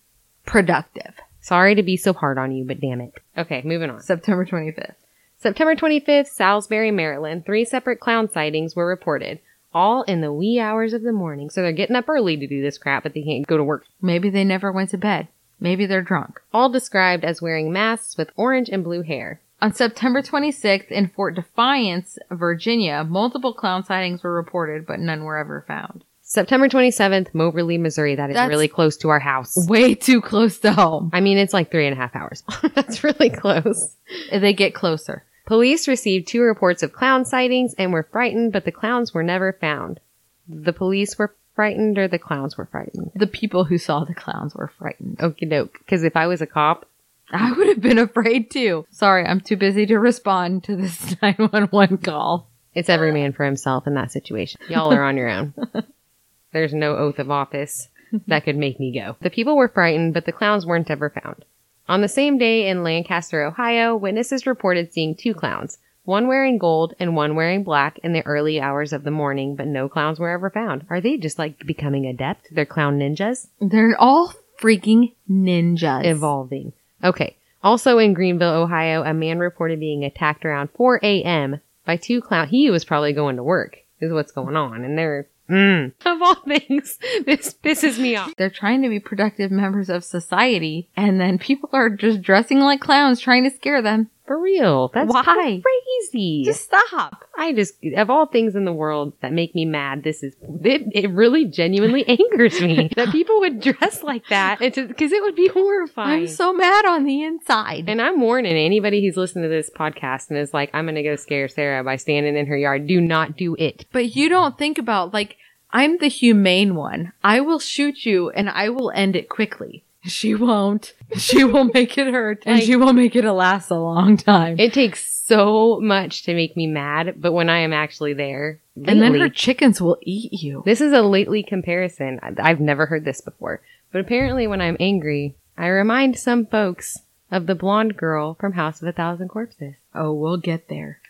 [0.46, 1.14] productive.
[1.40, 3.14] Sorry to be so hard on you, but damn it.
[3.36, 4.02] Okay, moving on.
[4.02, 4.94] September 25th.
[5.38, 9.38] September 25th, Salisbury, Maryland, three separate clown sightings were reported,
[9.72, 11.48] all in the wee hours of the morning.
[11.48, 13.86] So they're getting up early to do this crap, but they can't go to work.
[14.02, 15.28] Maybe they never went to bed.
[15.60, 16.40] Maybe they're drunk.
[16.52, 19.40] All described as wearing masks with orange and blue hair.
[19.60, 25.36] On September 26th in Fort Defiance, Virginia, multiple clown sightings were reported, but none were
[25.36, 26.04] ever found.
[26.22, 28.14] September 27th, Moberly, Missouri.
[28.14, 29.56] That is That's- really close to our house.
[29.66, 31.10] Way too close to home.
[31.12, 32.44] I mean, it's like three and a half hours.
[32.74, 33.96] That's really close.
[34.30, 35.24] They get closer.
[35.46, 39.54] Police received two reports of clown sightings and were frightened, but the clowns were never
[39.54, 39.98] found.
[40.46, 43.10] The police were frightened or the clowns were frightened?
[43.16, 45.18] The people who saw the clowns were frightened.
[45.18, 45.76] Okie doke.
[45.80, 46.87] Because if I was a cop,
[47.30, 48.86] I would have been afraid too.
[48.90, 52.48] Sorry, I'm too busy to respond to this 911 call.
[52.74, 54.60] it's every man for himself in that situation.
[54.68, 55.54] Y'all are on your own.
[56.52, 57.88] There's no oath of office
[58.26, 59.16] that could make me go.
[59.20, 61.44] The people were frightened, but the clowns weren't ever found.
[61.88, 66.94] On the same day in Lancaster, Ohio, witnesses reported seeing two clowns, one wearing gold
[66.98, 70.30] and one wearing black in the early hours of the morning, but no clowns were
[70.30, 70.86] ever found.
[70.88, 72.48] Are they just like becoming adept?
[72.50, 73.48] They're clown ninjas?
[73.60, 76.06] They're all freaking ninjas.
[76.06, 76.72] Evolving.
[77.02, 77.36] Okay.
[77.62, 81.60] Also in Greenville, Ohio, a man reported being attacked around 4 a.m.
[81.84, 82.50] by two clowns.
[82.50, 84.84] He was probably going to work, is what's going on.
[84.84, 88.32] And they're, mm, of all things, this pisses me off.
[88.36, 92.80] They're trying to be productive members of society, and then people are just dressing like
[92.80, 94.10] clowns trying to scare them.
[94.28, 94.90] For real.
[94.92, 95.62] That's Why?
[95.64, 96.42] crazy.
[96.44, 97.24] Just stop.
[97.36, 100.82] I just, of all things in the world that make me mad, this is, it,
[100.92, 104.60] it really genuinely angers me that people would dress like that.
[104.60, 106.20] It's because it would be horrifying.
[106.22, 107.88] I'm so mad on the inside.
[107.88, 111.02] and I'm warning anybody who's listening to this podcast and is like, I'm going to
[111.02, 112.86] go scare Sarah by standing in her yard.
[112.86, 113.86] Do not do it.
[113.92, 115.36] But you don't think about like
[115.70, 117.12] I'm the humane one.
[117.22, 119.84] I will shoot you and I will end it quickly.
[120.08, 120.94] She won't.
[121.16, 124.58] She will make it hurt and Like- she will make it last a long time.
[124.58, 128.86] It takes so much to make me mad, but when I am actually there, and
[128.86, 130.62] then lately- her chickens will eat you.
[130.64, 132.18] This is a lately comparison.
[132.22, 133.60] I've never heard this before.
[133.92, 136.98] But apparently when I'm angry, I remind some folks
[137.30, 139.74] of the blonde girl from House of a Thousand Corpses.
[139.94, 141.00] Oh, we'll get there.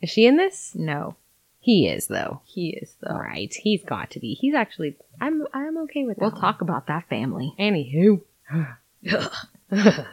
[0.00, 0.74] Is she in this?
[0.76, 1.16] No,
[1.60, 2.40] He is though.
[2.44, 3.16] he is though.
[3.16, 3.52] Right.
[3.52, 4.34] He's got to be.
[4.34, 6.22] He's actually I'm I'm okay with that.
[6.22, 6.40] We'll one.
[6.40, 7.52] talk about that family.
[7.58, 8.20] Anywho.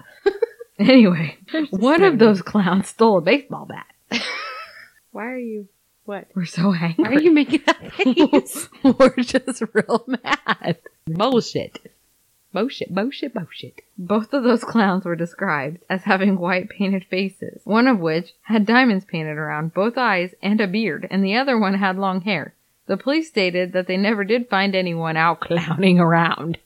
[0.77, 1.37] Anyway,
[1.71, 3.85] one of those clowns stole a baseball bat.
[5.11, 5.69] Why are you
[6.03, 6.27] what?
[6.35, 7.03] We're so angry.
[7.03, 8.67] Why are you making that face?
[8.83, 10.77] We're just real mad.
[11.07, 11.91] bullshit.
[12.51, 13.81] Bullshit, bullshit, bullshit.
[13.97, 18.65] Both of those clowns were described as having white painted faces, one of which had
[18.65, 22.53] diamonds painted around both eyes and a beard, and the other one had long hair.
[22.87, 26.57] The police stated that they never did find anyone out clowning around.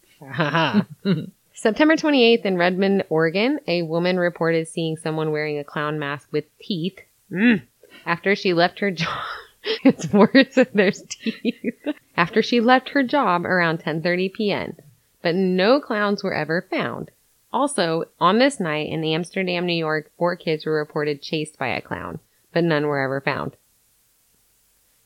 [1.59, 6.45] September 28th in Redmond, Oregon, a woman reported seeing someone wearing a clown mask with
[6.57, 6.99] teeth
[7.29, 7.63] Mm.
[8.05, 9.21] after she left her job.
[9.83, 11.75] it's worse if there's teeth.
[12.15, 14.77] after she left her job around 10:30 p.m.
[15.21, 17.11] But no clowns were ever found.
[17.51, 21.81] Also, on this night in Amsterdam, New York, four kids were reported chased by a
[21.81, 22.19] clown,
[22.53, 23.57] but none were ever found.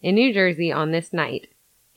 [0.04, 1.48] In New Jersey on this night,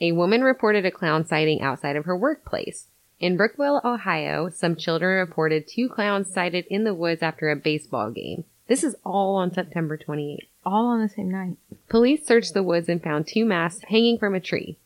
[0.01, 2.89] a woman reported a clown sighting outside of her workplace.
[3.19, 8.11] In Brookville, Ohio, some children reported two clowns sighted in the woods after a baseball
[8.11, 8.45] game.
[8.67, 10.49] This is all on September 28th.
[10.67, 11.57] All on the same night.
[11.89, 14.77] Police searched the woods and found two masks hanging from a tree.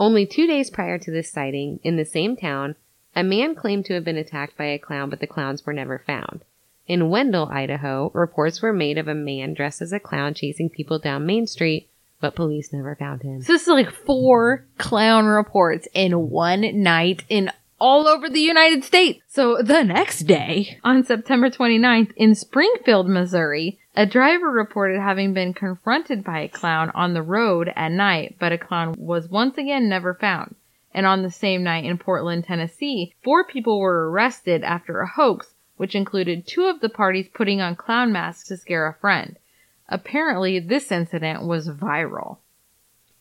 [0.00, 2.74] Only two days prior to this sighting, in the same town,
[3.14, 5.98] a man claimed to have been attacked by a clown, but the clowns were never
[5.98, 6.42] found.
[6.88, 10.98] In Wendell, Idaho, reports were made of a man dressed as a clown chasing people
[10.98, 11.88] down Main Street,
[12.20, 13.42] but police never found him.
[13.42, 18.84] So this is like four clown reports in one night in all over the United
[18.84, 19.20] States.
[19.28, 25.54] So the next day, on September 29th, in Springfield, Missouri, a driver reported having been
[25.54, 29.88] confronted by a clown on the road at night, but a clown was once again
[29.88, 30.54] never found.
[30.92, 35.54] And on the same night in Portland, Tennessee, four people were arrested after a hoax,
[35.76, 39.38] which included two of the parties putting on clown masks to scare a friend.
[39.88, 42.38] Apparently, this incident was viral.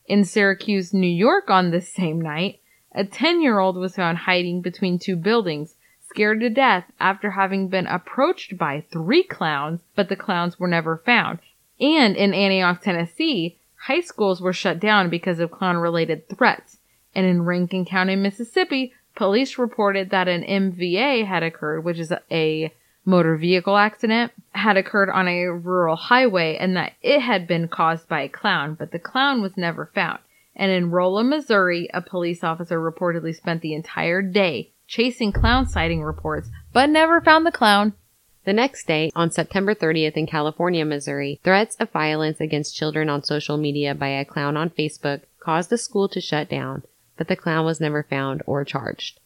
[0.07, 2.59] In Syracuse, New York on this same night,
[2.95, 5.75] a 10 year old was found hiding between two buildings,
[6.07, 10.97] scared to death after having been approached by three clowns, but the clowns were never
[11.05, 11.39] found.
[11.79, 16.77] And in Antioch, Tennessee, high schools were shut down because of clown related threats.
[17.13, 22.73] And in Rankin County, Mississippi, police reported that an MVA had occurred, which is a
[23.03, 28.07] motor vehicle accident, had occurred on a rural highway and that it had been caused
[28.07, 30.19] by a clown, but the clown was never found.
[30.55, 36.03] And in Rolla, Missouri, a police officer reportedly spent the entire day chasing clown sighting
[36.03, 37.93] reports, but never found the clown.
[38.45, 43.23] The next day, on September 30th in California, Missouri, threats of violence against children on
[43.23, 46.83] social media by a clown on Facebook caused the school to shut down,
[47.17, 49.19] but the clown was never found or charged.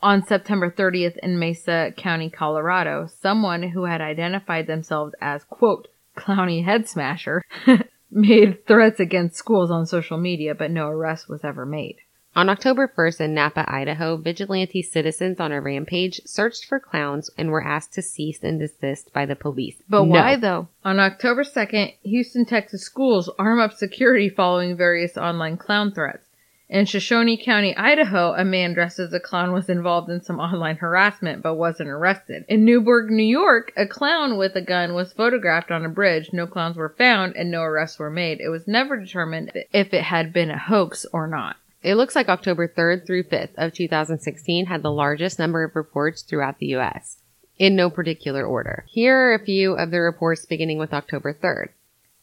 [0.00, 6.64] On September 30th in Mesa County, Colorado, someone who had identified themselves as, quote, clowny
[6.64, 7.42] head smasher,
[8.12, 11.96] made threats against schools on social media, but no arrest was ever made.
[12.34, 17.50] On October 1st in Nampa, Idaho, vigilante citizens on a rampage searched for clowns and
[17.50, 19.82] were asked to cease and desist by the police.
[19.88, 20.10] But No.
[20.12, 20.68] why though?
[20.82, 26.24] On October 2nd, Houston, Texas schools arm up security following various online clown threats.
[26.72, 30.76] In Shoshone County, Idaho, a man dressed as a clown was involved in some online
[30.76, 32.46] harassment but wasn't arrested.
[32.48, 36.30] In Newburgh, New York, a clown with a gun was photographed on a bridge.
[36.32, 38.40] No clowns were found and no arrests were made.
[38.40, 41.56] It was never determined if it had been a hoax or not.
[41.82, 46.22] It looks like October 3rd through 5th of 2016 had the largest number of reports
[46.22, 47.18] throughout the US,
[47.58, 48.86] in no particular order.
[48.88, 51.68] Here are a few of the reports beginning with October 3rd.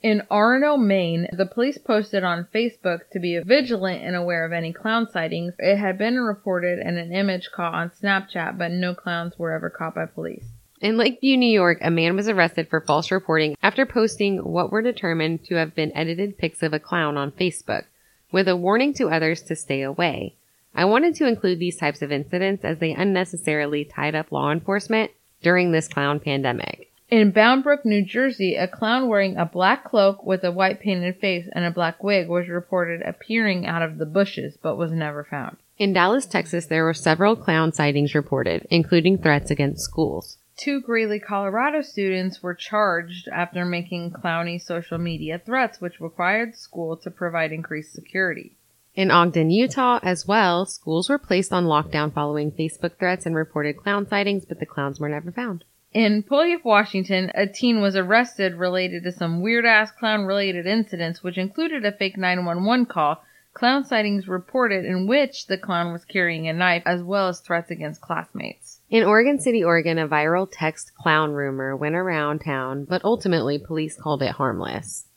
[0.01, 4.71] In Arno, Maine, the police posted on Facebook to be vigilant and aware of any
[4.71, 5.55] clown sightings.
[5.59, 9.69] It had been reported and an image caught on Snapchat, but no clowns were ever
[9.69, 10.45] caught by police.
[10.79, 14.81] In Lakeview, New York, a man was arrested for false reporting after posting what were
[14.81, 17.83] determined to have been edited pics of a clown on Facebook,
[18.31, 20.35] with a warning to others to stay away.
[20.73, 25.11] I wanted to include these types of incidents as they unnecessarily tied up law enforcement
[25.41, 26.88] during this clown pandemic.
[27.09, 31.17] In Bound Brook, New Jersey, a clown wearing a black cloak with a white painted
[31.19, 35.23] face and a black wig was reported appearing out of the bushes but was never
[35.23, 35.57] found.
[35.79, 40.37] In Dallas, Texas, there were several clown sightings reported, including threats against schools.
[40.55, 46.95] Two Greeley, Colorado students were charged after making clowny social media threats, which required school
[46.97, 48.55] to provide increased security.
[48.93, 53.77] In Ogden, Utah, as well, schools were placed on lockdown following Facebook threats and reported
[53.77, 55.63] clown sightings, but the clowns were never found.
[55.93, 61.23] In Puyallup, Washington, a teen was arrested related to some weird ass clown related incidents,
[61.23, 63.23] which included a fake 911 call,
[63.55, 67.71] clown sightings reported in which the clown was carrying a knife, as well as threats
[67.71, 68.81] against classmates.
[68.91, 73.99] In Oregon City, Oregon, a viral text clown rumor went around town, but ultimately police
[73.99, 75.07] called it harmless.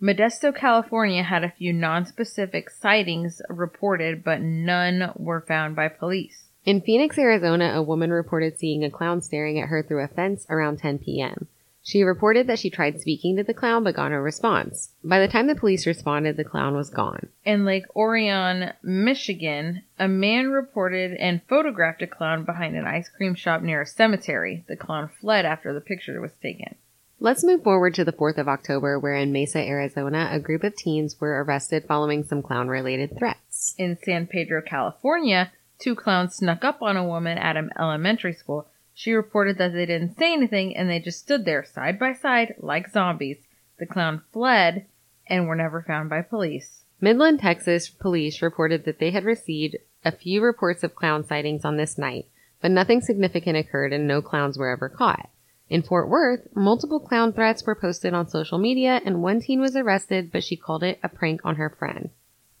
[0.00, 6.41] Modesto, California had a few non-specific sightings reported, but none were found by police.
[6.64, 10.46] In Phoenix, Arizona, a woman reported seeing a clown staring at her through a fence
[10.48, 11.48] around 10 p.m.
[11.82, 14.90] She reported that she tried speaking to the clown but got no response.
[15.02, 17.30] By the time the police responded, the clown was gone.
[17.44, 23.34] In Lake Orion, Michigan, a man reported and photographed a clown behind an ice cream
[23.34, 24.64] shop near a cemetery.
[24.68, 26.76] The clown fled after the picture was taken.
[27.18, 30.76] Let's move forward to the 4th of October, where in Mesa, Arizona, a group of
[30.76, 33.74] teens were arrested following some clown related threats.
[33.78, 35.52] In San Pedro, California,
[35.82, 38.68] two clowns snuck up on a woman at an elementary school.
[38.94, 42.54] She reported that they didn't say anything and they just stood there side by side
[42.58, 43.38] like zombies.
[43.78, 44.86] The clown fled
[45.26, 46.84] and were never found by police.
[47.00, 51.76] Midland, Texas police reported that they had received a few reports of clown sightings on
[51.76, 52.26] this night,
[52.60, 55.28] but nothing significant occurred and no clowns were ever caught.
[55.68, 59.74] In Fort Worth, multiple clown threats were posted on social media and one teen was
[59.74, 62.10] arrested, but she called it a prank on her friend.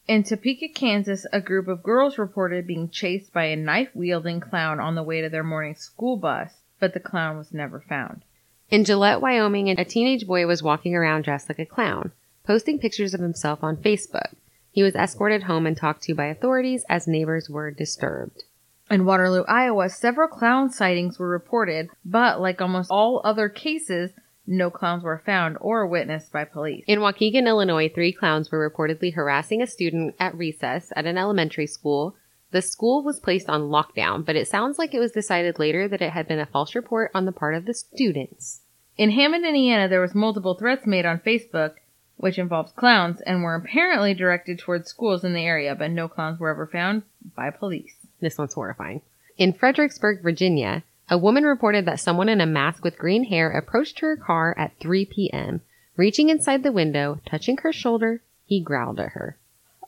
[0.08, 4.80] In Topeka, Kansas, a group of girls reported being chased by a knife wielding clown
[4.80, 8.24] on the way to their morning school bus, but the clown was never found.
[8.68, 12.10] In Gillette, Wyoming, a teenage boy was walking around dressed like a clown,
[12.44, 14.34] posting pictures of himself on Facebook.
[14.72, 18.42] He was escorted home and talked to by authorities as neighbors were disturbed.
[18.90, 24.10] In Waterloo, Iowa, several clown sightings were reported, but like almost all other cases,
[24.46, 26.84] no clowns were found or witnessed by police.
[26.86, 31.66] In Waukegan, Illinois, three clowns were reportedly harassing a student at recess at an elementary
[31.66, 32.16] school.
[32.50, 36.02] The school was placed on lockdown, but it sounds like it was decided later that
[36.02, 38.60] it had been a false report on the part of the students.
[38.98, 41.74] In Hammond, Indiana, there was multiple threats made on Facebook,
[42.16, 46.38] which involved clowns, and were apparently directed towards schools in the area, but no clowns
[46.38, 47.02] were ever found
[47.34, 47.94] by police.
[48.20, 49.00] This one's horrifying.
[49.38, 54.00] In Fredericksburg, Virginia, a woman reported that someone in a mask with green hair approached
[54.00, 55.60] her car at 3 p.m.
[55.96, 59.36] Reaching inside the window, touching her shoulder, he growled at her.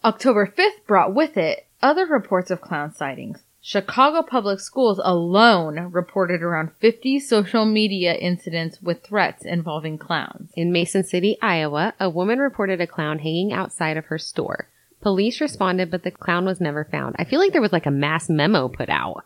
[0.05, 3.41] October 5th brought with it other reports of clown sightings.
[3.67, 10.51] Chicago Public Schools alone reported around 50 social media incidents with threats involving clowns.
[10.55, 14.69] In Mason City, Iowa, a woman reported a clown hanging outside of her store.
[15.01, 17.17] Police responded, but the clown was never found.
[17.19, 19.25] I feel like there was like a mass memo put out.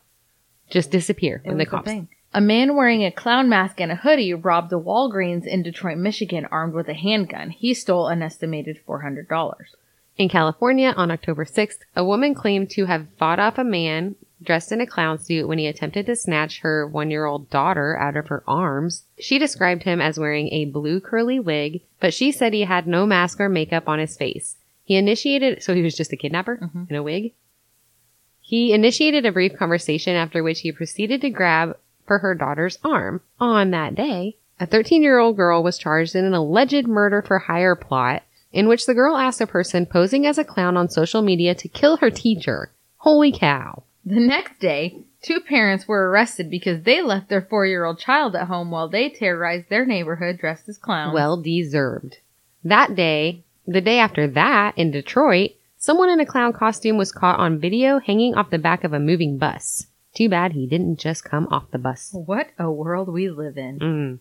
[0.71, 1.87] Just disappear when the cops.
[1.87, 2.09] thing.
[2.35, 6.47] A man wearing a clown mask and a hoodie robbed a Walgreens in Detroit, Michigan,
[6.51, 7.51] armed with a handgun.
[7.51, 9.55] He stole an estimated $400.
[10.19, 14.71] In California, on October 6th, a woman claimed to have fought off a man dressed
[14.71, 18.17] in a clown suit when he attempted to snatch her one year old daughter out
[18.17, 19.05] of her arms.
[19.19, 23.07] She described him as wearing a blue curly wig, but she said he had no
[23.07, 24.57] mask or makeup on his face.
[24.85, 26.91] He initiated, so he was just a kidnapper Mhm.
[26.91, 27.33] in a wig.
[28.49, 31.77] He initiated a brief conversation after which he proceeded to grab
[32.07, 33.21] for her daughter's arm.
[33.39, 37.41] On that day, a 13 year old girl was charged in an alleged murder for
[37.41, 41.21] hire plot in which the girl asked a person posing as a clown on social
[41.21, 42.73] media to kill her teacher.
[42.97, 43.83] Holy cow.
[44.07, 48.35] The next day, two parents were arrested because they left their four year old child
[48.35, 51.13] at home while they terrorized their neighborhood dressed as clowns.
[51.13, 52.17] Well deserved.
[52.65, 55.51] That day, the day after that, in Detroit,
[55.89, 59.01] someone in a clown costume was caught on video hanging off the back of a
[59.01, 59.87] moving bus.
[60.15, 62.11] Too bad he didn't just come off the bus.
[62.13, 63.79] what a world we live in.
[63.79, 64.19] Mm.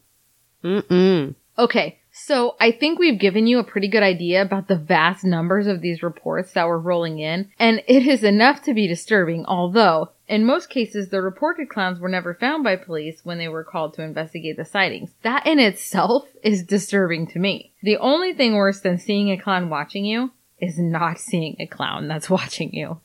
[0.63, 1.35] Mm-mm.
[1.59, 5.67] Okay, so I think we've given you a pretty good idea about the vast numbers
[5.67, 10.11] of these reports that were rolling in, and it is enough to be disturbing, although,
[10.25, 13.93] in most cases, the reported clowns were never found by police when they were called
[13.95, 15.15] to investigate the sightings.
[15.23, 17.73] That in itself is disturbing to me.
[17.83, 22.07] The only thing worse than seeing a clown watching you is not seeing a clown
[22.07, 22.99] that's watching you.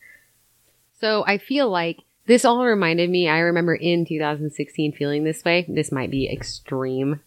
[1.00, 5.66] So I feel like this all reminded me, I remember in 2016 feeling this way.
[5.68, 7.20] This might be extreme,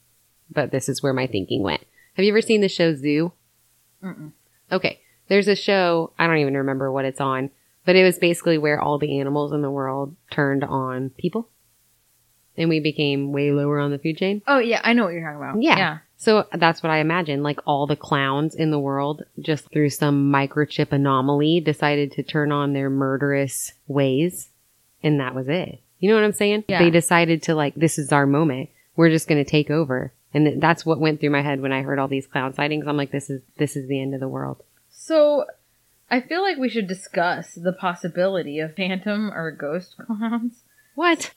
[0.49, 1.84] but this is where my thinking went.
[2.13, 3.34] Have you ever seen the show Zoo?
[4.01, 4.32] Mm-mm.
[4.71, 5.01] Okay.
[5.28, 7.49] There's a show, I don't even remember what it's on,
[7.86, 11.49] but it was basically where all the animals in the world turned on people.
[12.57, 14.41] and we became way lower on the food chain.
[14.47, 15.61] Oh yeah, I know what you're talking about.
[15.61, 15.78] Yeah.
[15.78, 15.97] Yeah.
[16.18, 17.43] So that's what I imagine.
[17.43, 22.51] Like all the clowns in the world, just through some microchip anomaly, decided to turn
[22.51, 24.49] on their murderous ways.
[25.03, 25.82] And that was it.
[25.99, 26.66] You know what I'm saying?
[26.68, 26.80] Yeah.
[26.80, 28.70] They decided to like, this is our moment.
[28.95, 30.13] We're just going to take over.
[30.34, 32.88] And th- that's what went through my head when I heard all these clown sightings.
[32.88, 34.63] I'm like, this is, this is the end of the world.
[34.89, 35.45] So
[36.09, 40.63] I feel like we should discuss the possibility of phantom or ghost clowns.
[40.95, 41.34] What?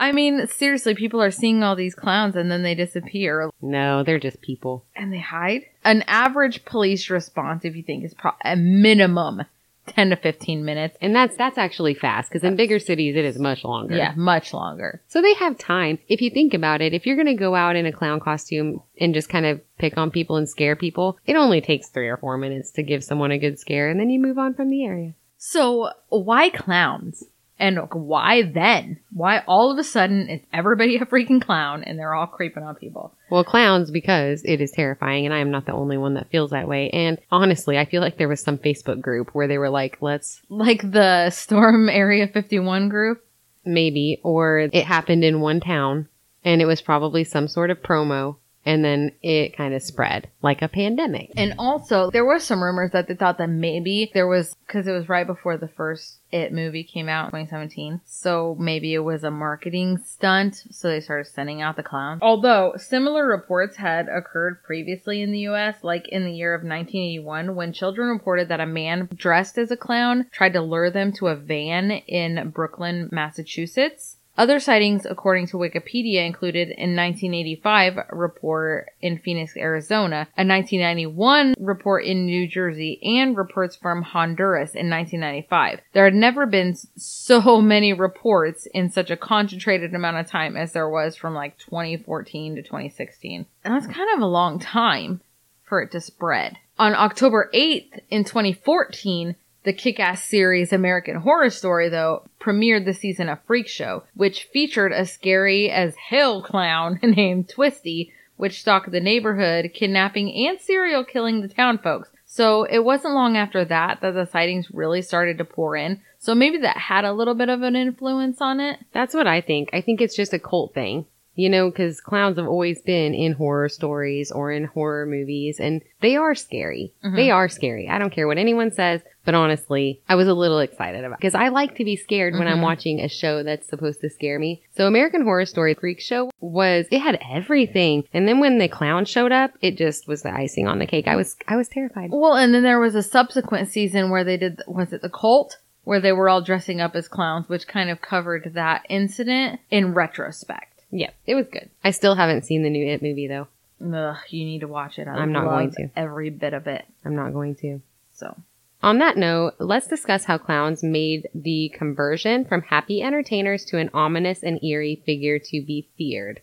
[0.00, 4.18] I mean, seriously, people are seeing all these clowns and then they disappear No, they're
[4.20, 4.84] just people.
[4.94, 5.62] and they hide.
[5.84, 9.42] An average police response, if you think, is pro- a minimum
[9.86, 10.96] 10 to 15 minutes.
[11.00, 13.96] And that's, that's actually fast because in bigger cities, it is much longer.
[13.96, 15.00] Yeah, much longer.
[15.08, 15.98] So they have time.
[16.08, 18.82] If you think about it, if you're going to go out in a clown costume
[19.00, 22.18] and just kind of pick on people and scare people, it only takes three or
[22.18, 24.84] four minutes to give someone a good scare and then you move on from the
[24.84, 25.14] area.
[25.38, 27.24] So, why clowns?
[27.58, 29.00] And why then?
[29.12, 32.76] Why all of a sudden is everybody a freaking clown and they're all creeping on
[32.76, 33.12] people?
[33.30, 36.50] Well, clowns because it is terrifying and I am not the only one that feels
[36.50, 36.90] that way.
[36.90, 40.40] And honestly, I feel like there was some Facebook group where they were like, let's
[40.48, 43.24] Like the Storm Area 51 group?
[43.68, 46.08] maybe, or it happened in one town
[46.44, 48.36] and it was probably some sort of promo
[48.68, 51.32] and then it kind of spread like a pandemic.
[51.36, 54.92] And also, there were some rumors that they thought that maybe there was, because it
[54.92, 58.02] was right before the first It movie came out in 2017.
[58.04, 60.64] So maybe it was a marketing stunt.
[60.70, 62.20] So they started sending out the clowns.
[62.20, 67.54] Although similar reports had occurred previously in the US, like in the year of 1981,
[67.54, 71.28] when children reported that a man dressed as a clown tried to lure them to
[71.28, 74.17] a van in Brookline, Massachusetts.
[74.38, 82.04] Other sightings, according to Wikipedia, included in 1985 report in Phoenix, Arizona, a 1991 report
[82.04, 85.80] in New Jersey, and reports from Honduras in 1995.
[85.92, 90.72] There had never been so many reports in such a concentrated amount of time as
[90.72, 93.44] there was from like 2014 to 2016.
[93.64, 95.20] And that's kind of a long time
[95.64, 96.58] for it to spread.
[96.78, 99.34] On October 8th in 2014,
[99.64, 104.92] the kick-ass series American Horror Story, though, premiered the season of Freak Show, which featured
[104.92, 111.40] a scary as hell clown named Twisty, which stalked the neighborhood, kidnapping and serial killing
[111.40, 112.08] the town folks.
[112.24, 116.02] So it wasn't long after that that the sightings really started to pour in.
[116.18, 118.78] So maybe that had a little bit of an influence on it.
[118.92, 119.70] That's what I think.
[119.72, 121.06] I think it's just a cult thing.
[121.38, 125.82] You know, because clowns have always been in horror stories or in horror movies, and
[126.00, 126.92] they are scary.
[127.04, 127.14] Mhm.
[127.14, 127.88] They are scary.
[127.88, 131.36] I don't care what anyone says, but honestly, I was a little excited about because
[131.36, 132.62] I like to be scared when I'm Mhm.
[132.64, 134.62] watching a show that's supposed to scare me.
[134.76, 139.04] So American Horror Story Freak Show was it had everything, and then when the clown
[139.04, 141.06] showed up, it just was the icing on the cake.
[141.06, 142.10] I was I was terrified.
[142.12, 145.58] Well, and then there was a subsequent season where they did, was it the cult?
[145.84, 149.94] Where they were all dressing up as clowns, which kind of covered that incident in
[149.94, 150.67] retrospect.
[150.90, 151.68] Yeah, it was good.
[151.84, 153.48] I still haven't seen the new It movie though.
[153.80, 155.06] Ugh, you need to watch it.
[155.06, 155.90] I I'm not going to.
[155.94, 156.84] Every bit of it.
[157.04, 157.80] I'm not going to.
[158.14, 158.36] So,
[158.82, 163.90] On that note, let's discuss how clowns made the conversion from happy entertainers to an
[163.94, 166.40] ominous and eerie figure to be feared.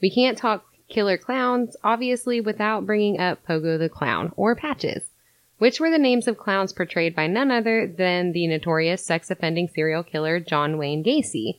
[0.00, 5.10] We can't talk killer clowns, obviously, without bringing up Pogo the Clown, or Patches,
[5.58, 9.66] which were the names of clowns portrayed by none other than the notorious sex offending
[9.68, 11.58] serial killer John Wayne Gacy.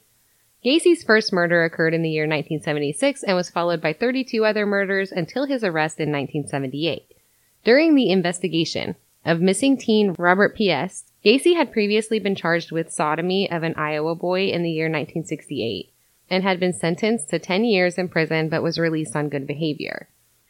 [0.67, 5.13] Gacy's first murder occurred in the year 1976 and was followed by 32 other murders
[5.13, 7.13] until his arrest in 1978.
[7.63, 13.49] During the investigation, of missing teen Robert Piest, Gacy had previously been charged with sodomy
[13.49, 15.93] of an Iowa boy in the year 1968
[16.29, 20.09] and had been sentenced to 10 years in prison but was released on good behavior.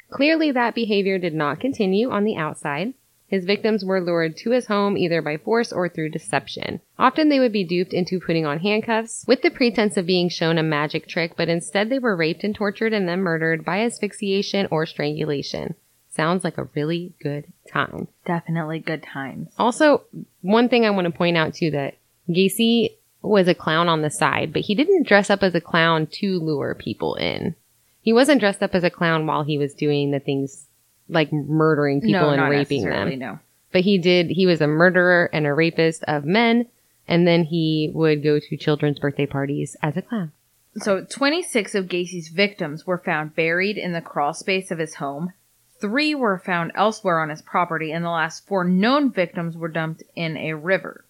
[0.09, 2.95] Clearly, that behavior did not continue on the outside.
[3.27, 6.79] His victims were lured to his home either by force or through deception.
[6.97, 10.57] Often they would be duped into putting on handcuffs with the pretense of being shown
[10.57, 14.67] a magic trick, but instead they were raped and tortured and then murdered by asphyxiation
[14.71, 15.75] or strangulation.
[16.09, 18.07] Sounds like a really good time.
[18.25, 19.49] definitely good times.
[19.59, 20.03] Also,
[20.41, 21.95] one thing I want to point out too that
[22.29, 26.07] Gacy was a clown on the side, but he didn't dress up as a clown
[26.13, 27.55] to lure people in.
[28.01, 30.66] He wasn't dressed up as a clown while he was doing the things
[31.09, 33.19] like murdering people no, and raping them.
[33.19, 33.39] No.
[33.71, 36.67] But he did, he was a murderer and a rapist of men,
[37.07, 40.31] and then he would go to children's birthday parties as a clown.
[40.77, 45.33] So, 26 of Gacy's victims were found buried in the crawl space of his home.
[45.81, 50.03] Three were found elsewhere on his property, and the last four known victims were dumped
[50.15, 51.03] in a river.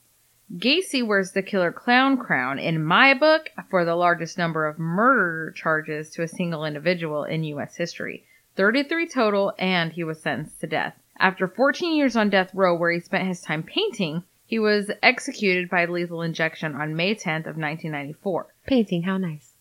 [0.56, 5.52] Gacy wears the killer clown crown, in my book, for the largest number of murder
[5.52, 7.76] charges to a single individual in U.S.
[7.76, 8.24] history
[8.58, 10.96] 33 total, and he was sentenced to death.
[11.20, 15.70] After 14 years on death row, where he spent his time painting, he was executed
[15.70, 18.48] by lethal injection on May 10th of 1994.
[18.66, 19.54] Painting, how nice.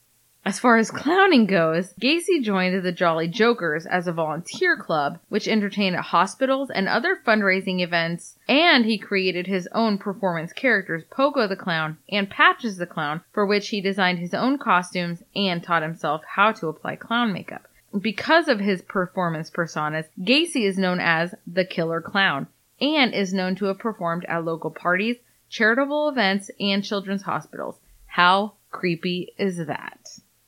[0.47, 5.49] As far as clowning goes, Gacy joined the Jolly Jokers as a volunteer club, which
[5.49, 11.49] entertained at hospitals and other fundraising events, and he created his own performance characters, Pogo
[11.49, 15.83] the Clown and Patches the Clown, for which he designed his own costumes and taught
[15.83, 17.67] himself how to apply clown makeup.
[17.99, 22.47] Because of his performance personas, Gacy is known as the Killer Clown
[22.81, 25.17] and is known to have performed at local parties,
[25.49, 27.77] charitable events, and children's hospitals.
[28.07, 29.99] How creepy is that?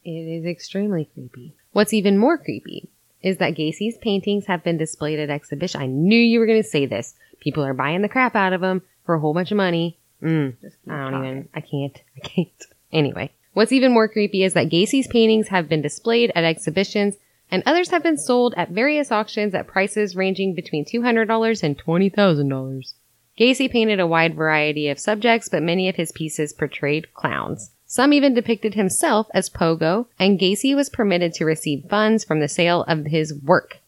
[0.05, 1.55] It is extremely creepy.
[1.72, 2.89] What's even more creepy
[3.22, 5.80] is that Gacy's paintings have been displayed at exhibition.
[5.80, 7.14] I knew you were going to say this.
[7.41, 9.99] People are buying the crap out of them for a whole bunch of money.
[10.22, 11.28] Mm, Just I don't talking.
[11.30, 12.64] even, I can't, I can't.
[12.93, 17.16] Anyway, what's even more creepy is that Gacy's paintings have been displayed at exhibitions
[17.51, 22.94] and others have been sold at various auctions at prices ranging between $200 and $20,000.
[23.38, 27.70] Gacy painted a wide variety of subjects, but many of his pieces portrayed clowns.
[27.86, 32.49] Some even depicted himself as Pogo, and Gacy was permitted to receive funds from the
[32.49, 33.78] sale of his work,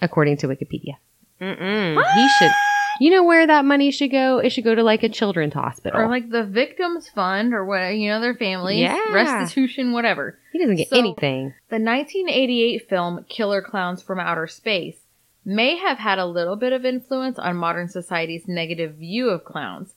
[0.00, 0.96] according to Wikipedia.
[1.40, 2.14] Mm-mm.
[2.14, 2.52] He should.
[3.00, 4.38] You know where that money should go?
[4.38, 5.98] It should go to like a children's hospital.
[6.00, 9.12] Or like the victims fund or what, you know, their families, Yeah.
[9.12, 10.38] restitution, whatever.
[10.52, 11.54] he doesn't get So- anything.
[11.70, 15.06] The 1988 film Killer Clowns from Outer Space
[15.44, 19.94] may have had a little bit of influence on modern society's negative view of clowns.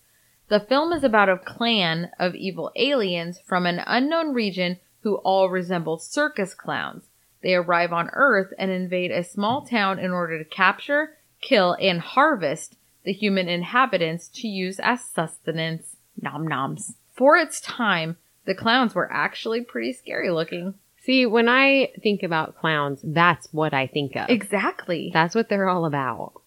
[0.48, 5.50] The film is about a clan of evil aliens from an unknown region who all
[5.50, 7.10] resemble circus clowns.
[7.44, 12.00] They arrive on Earth and invade a small town in order to capture, kill, and
[12.00, 12.76] harvest
[13.06, 15.96] the human inhabitants to use as sustenance.
[16.22, 16.96] Nom noms.
[17.14, 20.76] For its time, the clowns were actually pretty scary looking.
[21.02, 24.30] See, when I think about clowns, that's what I think of.
[24.30, 25.12] Exactly.
[25.14, 26.42] That's what they're all about.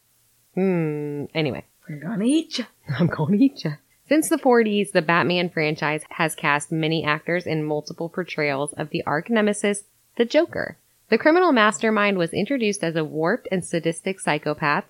[0.54, 1.26] Hmm.
[1.34, 2.66] Anyway, I'm gonna eat you.
[2.98, 3.72] I'm to eat ya.
[4.08, 9.04] Since the 40s, the Batman franchise has cast many actors in multiple portrayals of the
[9.04, 9.84] arch nemesis,
[10.16, 10.78] the Joker.
[11.10, 14.84] The criminal mastermind was introduced as a warped and sadistic psychopath,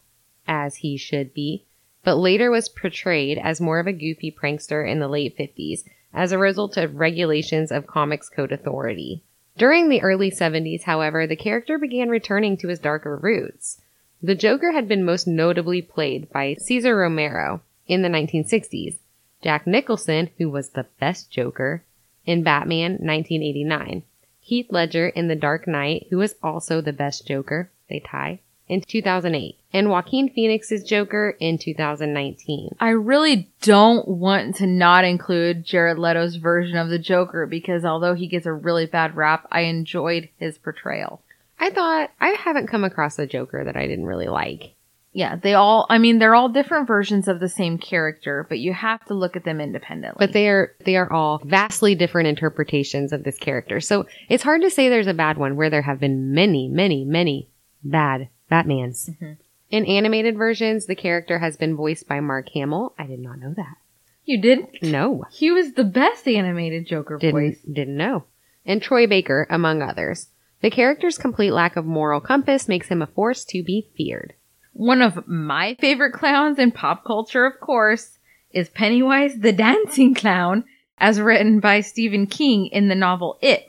[0.48, 1.64] as he should be,
[2.02, 6.32] but later was portrayed as more of a goofy prankster in the late 50s as
[6.32, 9.22] a result of regulations of Comics Code Authority.
[9.58, 13.80] During the early 70s, however, the character began returning to his darker roots.
[14.22, 18.98] The Joker had been most notably played by Cesar Romero in the 1960s,
[19.42, 21.84] Jack Nicholson, who was the best Joker,
[22.24, 24.02] in Batman 1989,
[24.40, 28.82] Heath Ledger in The Dark Knight, who was also the best Joker, they tie, in
[28.82, 32.76] 2008, and Joaquin Phoenix's Joker in 2019.
[32.80, 38.14] I really don't want to not include Jared Leto's version of the Joker because although
[38.14, 41.22] he gets a really bad rap, I enjoyed his portrayal.
[41.58, 44.74] I thought I haven't come across a Joker that I didn't really like.
[45.12, 48.72] Yeah, they all, I mean, they're all different versions of the same character, but you
[48.72, 50.24] have to look at them independently.
[50.24, 53.80] But they are they are all vastly different interpretations of this character.
[53.80, 57.04] So it's hard to say there's a bad one where there have been many, many,
[57.04, 57.48] many
[57.82, 59.10] bad Batmans.
[59.20, 59.36] Mhm.
[59.70, 62.94] In animated versions, the character has been voiced by Mark Hamill.
[62.98, 63.76] I did not know that.
[64.24, 64.82] you didn't?
[64.82, 67.62] No, He was the best animated Joker didn't voice.
[67.62, 68.24] didn't know.
[68.66, 70.28] And Troy Baker, among others.
[70.60, 74.34] The character's complete lack of moral compass makes him a force to be feared.
[74.74, 78.18] One of my favorite clowns in pop culture, of course,
[78.52, 80.64] is Pennywise the Dancing Clown,
[80.98, 83.64] as written by Stephen King in the novel It,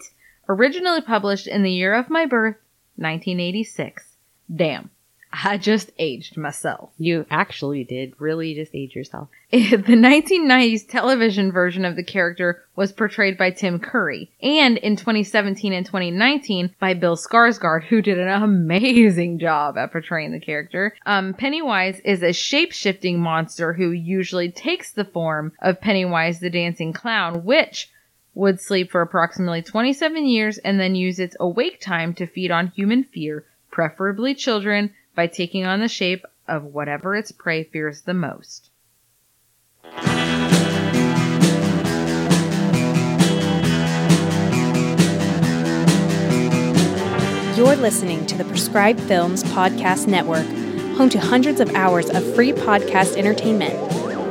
[0.49, 2.57] originally published in the year of my birth,
[2.97, 4.09] 1986.
[4.54, 4.89] Damn,
[5.32, 6.89] I just aged myself.
[6.97, 9.30] You actually did really just age yourself.
[9.52, 15.72] the 1990s television version of the character was portrayed by Tim Curry, and in 2017
[15.72, 20.95] and 2019 by Bill Skarsgård, who did an amazing job at portraying the character.
[21.06, 26.91] Um, Pennywise is a shape-shifting monster who usually takes the form of Pennywise the Dancing
[26.91, 27.91] Clown, which
[28.34, 32.68] would sleep for approximately 27 years and then use its awake time to feed on
[32.68, 38.13] human fear, preferably children, by taking on the shape of whatever its prey fears the
[38.13, 38.70] most.
[47.57, 50.45] You're listening to the Prescribed Films Podcast Network,
[50.95, 53.74] home to hundreds of hours of free podcast entertainment.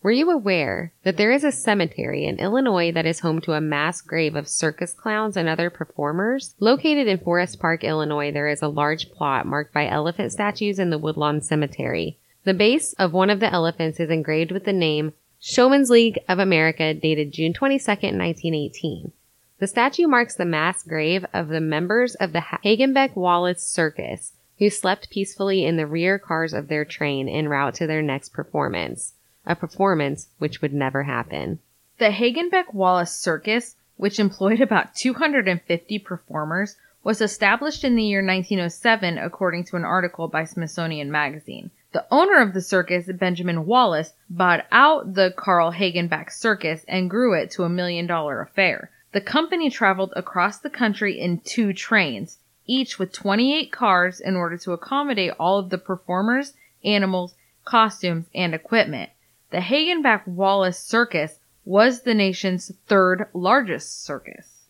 [0.03, 3.61] Were you aware that there is a cemetery in Illinois that is home to a
[3.61, 6.55] mass grave of circus clowns and other performers?
[6.59, 10.89] Located in Forest Park, Illinois, there is a large plot marked by elephant statues in
[10.89, 12.17] the Woodlawn Cemetery.
[12.45, 16.39] The base of one of the elephants is engraved with the name Showman's League of
[16.39, 19.11] America dated June 22, 1918.
[19.59, 24.71] The statue marks the mass grave of the members of the Hagenbeck Wallace Circus who
[24.71, 29.13] slept peacefully in the rear cars of their train en route to their next performance
[29.45, 31.59] a performance which would never happen.
[31.97, 39.17] The Hagenbeck Wallace Circus, which employed about 250 performers, was established in the year 1907
[39.17, 41.71] according to an article by Smithsonian Magazine.
[41.93, 47.33] The owner of the circus, Benjamin Wallace, bought out the Carl Hagenbeck Circus and grew
[47.33, 48.91] it to a million dollar affair.
[49.11, 54.57] The company traveled across the country in two trains, each with 28 cars in order
[54.59, 56.53] to accommodate all of the performers,
[56.85, 57.33] animals,
[57.65, 59.09] costumes, and equipment.
[59.51, 64.69] The Hagenbeck Wallace Circus was the nation's third largest circus.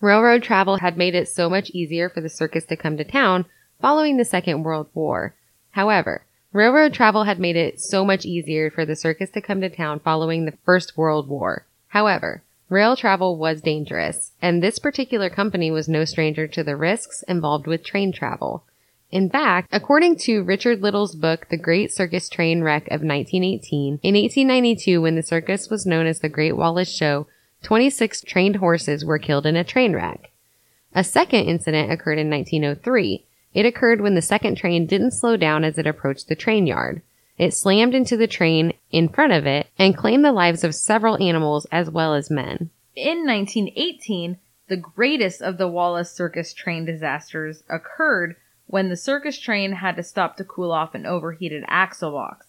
[0.00, 3.44] Railroad travel had made it so much easier for the circus to come to town
[3.82, 5.34] following the Second World War.
[5.72, 9.68] However, railroad travel had made it so much easier for the circus to come to
[9.68, 11.66] town following the First World War.
[11.88, 17.22] However, rail travel was dangerous, and this particular company was no stranger to the risks
[17.28, 18.64] involved with train travel.
[19.14, 24.14] In fact, according to Richard Lytle's book, The Great Circus Train Wreck of 1918, in
[24.16, 27.28] 1892, when the circus was known as the Great Wallace Show,
[27.62, 30.32] 26 trained horses were killed in a train wreck.
[30.96, 33.24] A second incident occurred in 1903.
[33.54, 37.00] It occurred when the second train didn't slow down as it approached the train yard.
[37.38, 41.22] It slammed into the train in front of it and claimed the lives of several
[41.22, 42.70] animals as well as men.
[42.96, 48.34] In 1918, the greatest of the Wallace Circus train disasters occurred
[48.66, 52.46] when the circus train had to stop to cool off an overheated axle box.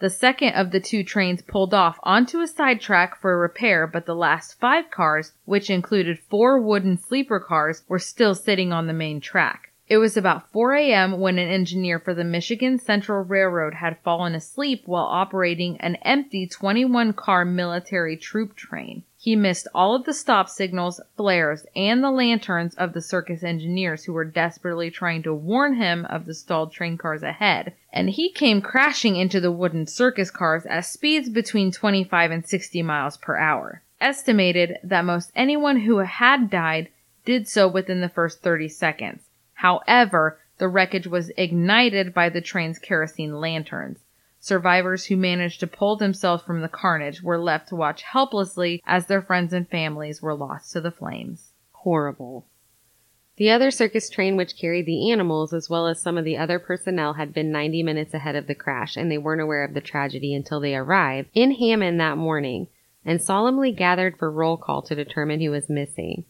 [0.00, 4.06] The second of the two trains pulled off onto a sidetrack for a repair, but
[4.06, 8.94] the last five cars, which included four wooden sleeper cars, were still sitting on the
[8.94, 9.72] main track.
[9.90, 11.18] It was about 4 a.m.
[11.18, 16.46] when an engineer for the Michigan Central Railroad had fallen asleep while operating an empty
[16.46, 19.02] 21 car military troop train.
[19.22, 24.04] He missed all of the stop signals, flares, and the lanterns of the circus engineers
[24.04, 28.32] who were desperately trying to warn him of the stalled train cars ahead, and he
[28.32, 33.36] came crashing into the wooden circus cars at speeds between 25 and 60 miles per
[33.36, 33.82] hour.
[34.00, 36.88] Estimated that most anyone who had died
[37.26, 39.24] did so within the first 30 seconds.
[39.52, 43.98] However, the wreckage was ignited by the train's kerosene lanterns.
[44.42, 49.04] Survivors who managed to pull themselves from the carnage were left to watch helplessly as
[49.04, 51.52] their friends and families were lost to the flames.
[51.72, 52.46] Horrible.
[53.36, 56.58] The other circus train which carried the animals as well as some of the other
[56.58, 59.80] personnel had been 90 minutes ahead of the crash and they weren't aware of the
[59.82, 62.68] tragedy until they arrived in Hammond that morning
[63.04, 66.24] and solemnly gathered for roll call to determine who was missing.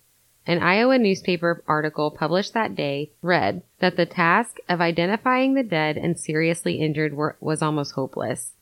[0.47, 5.97] An Iowa newspaper article published that day read that the task of identifying the dead
[5.97, 8.53] and seriously injured were, was almost hopeless.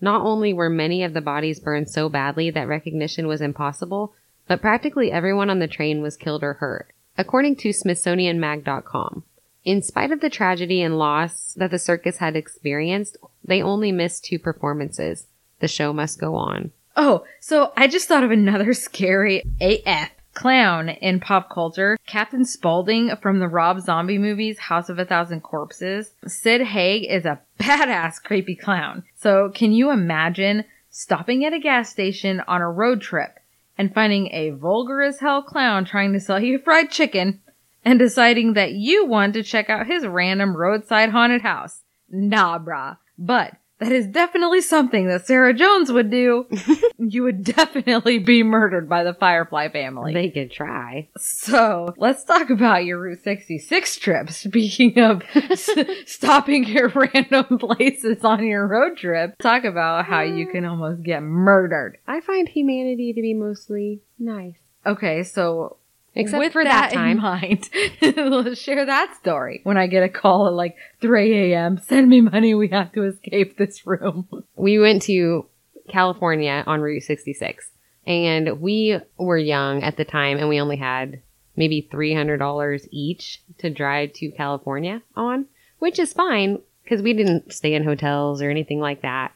[0.00, 4.14] Not only were many of the bodies burned so badly that recognition was impossible,
[4.46, 9.24] but practically everyone on the train was killed or hurt, according to SmithsonianMag.com.
[9.64, 14.24] In spite of the tragedy and loss that the circus had experienced, they only missed
[14.24, 15.26] two performances.
[15.60, 16.72] The show must go on.
[16.96, 21.98] Oh, so I just thought of another scary AF clown in pop culture.
[22.06, 26.12] Captain Spaulding from the Rob Zombie movies House of a Thousand Corpses.
[26.28, 29.02] Sid Haig is a badass creepy clown.
[29.16, 33.40] So can you imagine stopping at a gas station on a road trip
[33.76, 37.40] and finding a vulgar as hell clown trying to sell you fried chicken
[37.84, 41.82] and deciding that you want to check out his random roadside haunted house?
[42.08, 42.98] Nah, brah.
[43.18, 46.46] But that is definitely something that Sarah Jones would do.
[46.98, 50.14] you would definitely be murdered by the Firefly family.
[50.14, 51.08] They could try.
[51.18, 54.30] So let's talk about your Route 66 trip.
[54.48, 55.70] Speaking of s-
[56.06, 61.22] stopping at random places on your road trip, talk about how you can almost get
[61.22, 61.98] murdered.
[62.06, 64.56] I find humanity to be mostly nice.
[64.86, 65.76] Okay, so
[66.18, 67.18] Except with for that, in time.
[67.18, 67.70] mind,
[68.02, 69.60] let's share that story.
[69.62, 72.54] When I get a call at like 3 a.m., send me money.
[72.54, 74.28] We have to escape this room.
[74.56, 75.46] we went to
[75.88, 77.70] California on Route 66
[78.06, 81.22] and we were young at the time and we only had
[81.56, 85.46] maybe $300 each to drive to California on,
[85.78, 89.32] which is fine because we didn't stay in hotels or anything like that.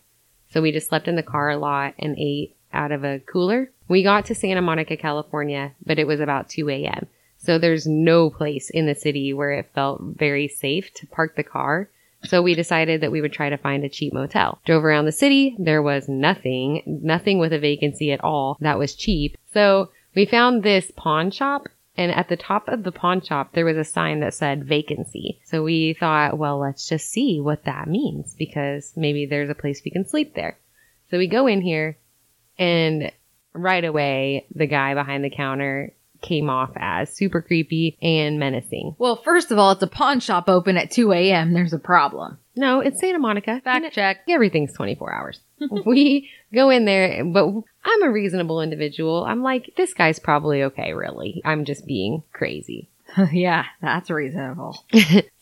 [0.50, 3.70] So we just slept in the car a lot and ate out of a cooler.
[3.92, 7.08] We got to Santa Monica, California, but it was about 2 a.m.
[7.36, 11.42] So there's no place in the city where it felt very safe to park the
[11.42, 11.90] car.
[12.24, 14.58] So we decided that we would try to find a cheap motel.
[14.64, 15.54] Drove around the city.
[15.58, 19.36] There was nothing, nothing with a vacancy at all that was cheap.
[19.52, 23.66] So we found this pawn shop and at the top of the pawn shop, there
[23.66, 25.38] was a sign that said vacancy.
[25.44, 29.82] So we thought, well, let's just see what that means because maybe there's a place
[29.84, 30.56] we can sleep there.
[31.10, 31.98] So we go in here
[32.58, 33.12] and
[33.52, 35.92] right away, the guy behind the counter
[36.22, 38.94] came off as super creepy and menacing.
[38.98, 41.52] Well, first of all, it's a pawn shop open at 2 a.m.
[41.52, 42.38] There's a problem.
[42.54, 43.60] No, it's Santa Monica.
[43.64, 44.20] Fact And check.
[44.28, 45.40] Everything's 24 hours.
[45.84, 47.46] we go in there, but
[47.84, 49.24] I'm a reasonable individual.
[49.24, 51.42] I'm like, this guy's probably okay, really.
[51.44, 52.88] I'm just being crazy.
[53.32, 54.84] yeah, that's reasonable.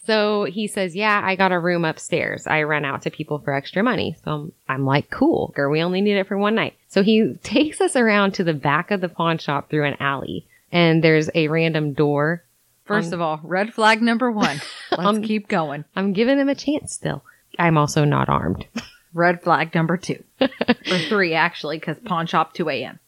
[0.06, 2.46] So he says, Yeah, I got a room upstairs.
[2.46, 4.16] I rent out to people for extra money.
[4.24, 6.74] So I'm, I'm like, Cool, girl, we only need it for one night.
[6.88, 10.46] So he takes us around to the back of the pawn shop through an alley,
[10.72, 12.44] and there's a random door.
[12.84, 14.60] First Um, of all, red flag number one.
[14.90, 15.84] Let's Um, keep going.
[15.94, 17.22] I'm giving him a chance still.
[17.58, 18.66] I'm also not armed.
[19.12, 20.22] Red flag number two.
[20.40, 23.00] or three, actually, because pawn shop 2 a.m.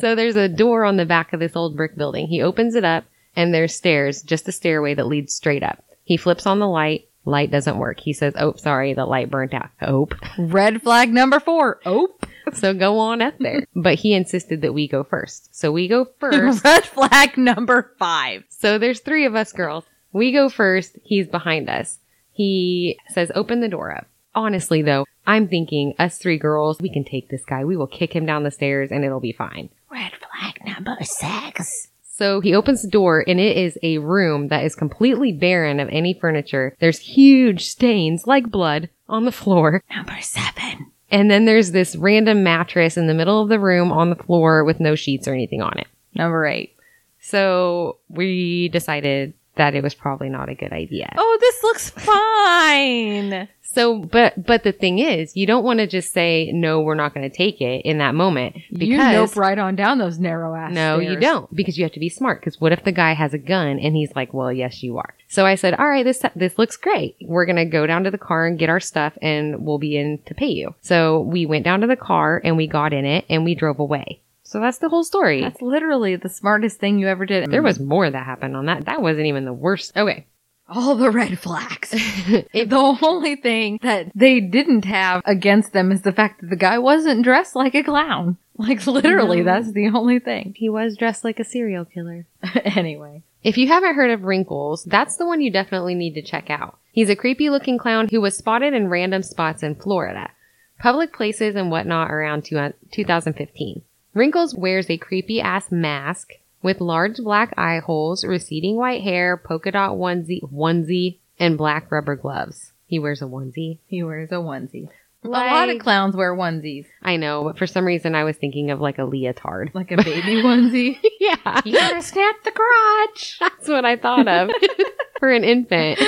[0.00, 2.26] So there's a door on the back of this old brick building.
[2.26, 3.04] He opens it up,
[3.36, 5.83] and there's stairs, just a stairway that leads straight up.
[6.04, 7.08] He flips on the light.
[7.26, 8.00] Light doesn't work.
[8.00, 9.70] He says, Oh, sorry, the light burnt out.
[9.80, 10.08] Oh.
[10.38, 11.80] Red flag number four.
[11.86, 12.08] Oh.
[12.52, 13.66] So go on up there.
[13.74, 15.56] But he insisted that we go first.
[15.56, 16.62] So we go first.
[16.62, 18.44] Red flag number five.
[18.50, 19.84] so there's three of us girls.
[20.12, 20.98] We go first.
[21.02, 21.98] He's behind us.
[22.32, 24.06] He says, open the door up.
[24.34, 27.64] Honestly though, I'm thinking us three girls, we can take this guy.
[27.64, 29.70] We will kick him down the stairs and it'll be fine.
[29.90, 31.88] Red flag number six.
[32.16, 35.88] So he opens the door and it is a room that is completely barren of
[35.90, 36.76] any furniture.
[36.78, 39.82] There's huge stains like blood on the floor.
[39.90, 40.92] Number seven.
[41.10, 44.62] And then there's this random mattress in the middle of the room on the floor
[44.62, 45.88] with no sheets or anything on it.
[46.14, 46.76] Number eight.
[47.18, 51.12] So we decided that it was probably not a good idea.
[51.16, 53.48] Oh, this looks fine.
[53.74, 57.12] So, but, but the thing is, you don't want to just say, no, we're not
[57.14, 58.56] going to take it in that moment.
[58.70, 61.92] Because, you nope right on down those narrow ass no, you don't, because you have
[61.92, 62.40] to be smart.
[62.40, 65.14] Because what if the guy has a gun and he's like, well, yes, you are.
[65.28, 67.16] So I said, all right, this, this looks great.
[67.22, 69.96] We're going to go down to the car and get our stuff and we'll be
[69.96, 70.74] in to pay you.
[70.80, 73.78] So we went down to the car and we got in it and we drove
[73.78, 74.20] away.
[74.44, 75.40] So that's the whole story.
[75.40, 77.50] That's literally the smartest thing you ever did.
[77.50, 78.84] there was more that happened on that.
[78.84, 79.96] That wasn't even the worst.
[79.96, 80.26] Okay.
[80.68, 81.90] All the red flags.
[81.90, 86.78] the only thing that they didn't have against them is the fact that the guy
[86.78, 88.36] wasn't dressed like a clown.
[88.56, 89.44] Like literally, No.
[89.44, 90.54] that's the only thing.
[90.56, 92.26] He was dressed like a serial killer.
[92.64, 93.22] anyway.
[93.42, 96.78] If you haven't heard of Wrinkles, that's the one you definitely need to check out.
[96.92, 100.30] He's a creepy looking clown who was spotted in random spots in Florida,
[100.78, 103.82] public places and whatnot around two- uh, 2015.
[104.14, 106.30] Wrinkles wears a creepy ass mask
[106.64, 112.16] with large black eye holes, receding white hair, polka dot onesie, onesie, and black rubber
[112.16, 112.72] gloves.
[112.86, 113.78] He wears a onesie.
[113.86, 114.88] He wears a onesie.
[115.22, 116.86] a lot of clowns wear onesies.
[117.04, 119.70] I know, but for some reason I was thinking of like a leotard.
[119.74, 120.98] Like a baby onesie.
[121.20, 121.60] yeah.
[121.64, 123.36] You gotta snap the crotch.
[123.40, 124.50] That's what I thought of
[125.18, 125.98] for an infant.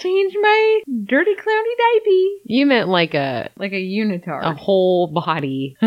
[0.00, 2.42] Change my dirty clowny diaper.
[2.44, 4.44] You meant like a Like a unitard.
[4.44, 5.76] a whole body.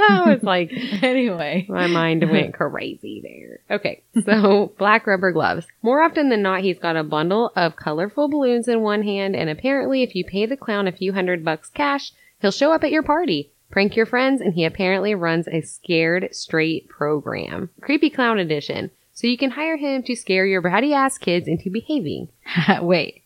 [0.00, 0.70] I was like,
[1.02, 1.66] anyway.
[1.68, 3.78] my mind went crazy there.
[3.78, 5.66] Okay, so black rubber gloves.
[5.82, 9.48] More often than not, he's got a bundle of colorful balloons in one hand, and
[9.50, 12.90] apparently, if you pay the clown a few hundred bucks cash, he'll show up at
[12.90, 13.52] your party.
[13.70, 17.70] Prank your friends, and he apparently runs a scared straight program.
[17.80, 18.90] Creepy Clown Edition.
[19.12, 22.28] So you can hire him to scare your bratty ass kids into behaving.
[22.80, 23.24] Wait.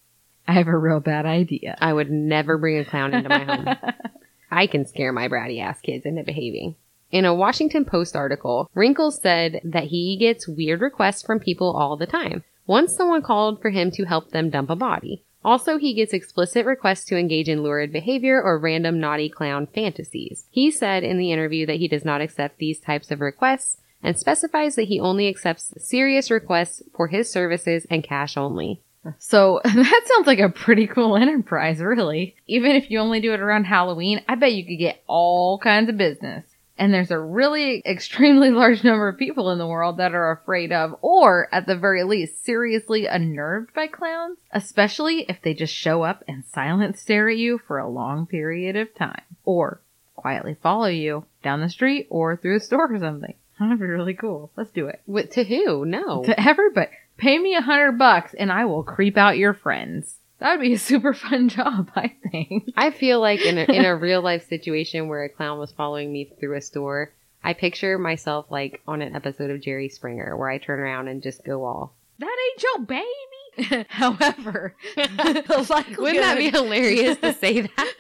[0.49, 1.77] I have a real bad idea.
[1.81, 3.93] I would never bring a clown into my home.
[4.51, 6.75] I can scare my bratty ass kids into behaving.
[7.11, 11.97] In a Washington Post article, Wrinkles said that he gets weird requests from people all
[11.97, 12.43] the time.
[12.67, 15.23] Once someone called for him to help them dump a body.
[15.45, 20.47] Also, he gets explicit requests to engage in lurid behavior or random naughty clown fantasies.
[20.51, 24.19] He said in the interview that he does not accept these types of requests and
[24.19, 28.83] specifies that he only accepts serious requests for his services and cash only.
[29.19, 32.37] So that sounds like a pretty cool enterprise, really.
[32.47, 35.89] Even if you only do it around Halloween, I bet you could get all kinds
[35.89, 36.45] of business.
[36.83, 40.73] And there's a really extremely large number of people in the world that are afraid
[40.73, 46.03] of, or at the very least, seriously unnerved by clowns, especially if they just show
[46.03, 49.81] up and silent stare at you for a long period of time, or
[50.17, 53.35] quietly follow you down the street or through a store or something.
[53.61, 54.51] That'd be really cool.
[54.57, 55.03] Let's do it.
[55.07, 55.85] What to who?
[55.85, 56.25] No.
[56.25, 56.91] To everybody.
[57.17, 60.17] Pay me a hundred bucks and I will creep out your friends.
[60.43, 62.73] That would be a super fun job, I think.
[62.77, 66.13] I feel like in a, in a real life situation where a clown was following
[66.13, 67.13] me through a store,
[67.45, 71.23] I picture myself like on an episode of Jerry Springer where I turn around and
[71.23, 73.87] just go all, That ain't your baby.
[73.89, 77.95] However, likelihood, Wouldn't that be hilarious to say that?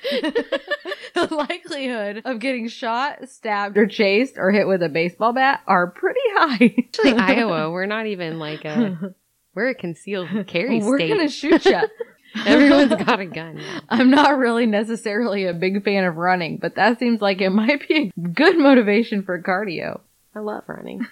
[1.14, 5.88] the likelihood of getting shot, stabbed, or chased or hit with a baseball bat are
[5.88, 6.74] pretty high.
[6.78, 9.14] Actually, Iowa, we're not even like a
[9.54, 11.08] we're a concealed carry We're state.
[11.08, 11.80] gonna shoot you.
[12.46, 13.60] Everyone's got a gun.
[13.88, 17.86] I'm not really necessarily a big fan of running, but that seems like it might
[17.88, 20.00] be a good motivation for cardio.
[20.34, 21.06] I love running.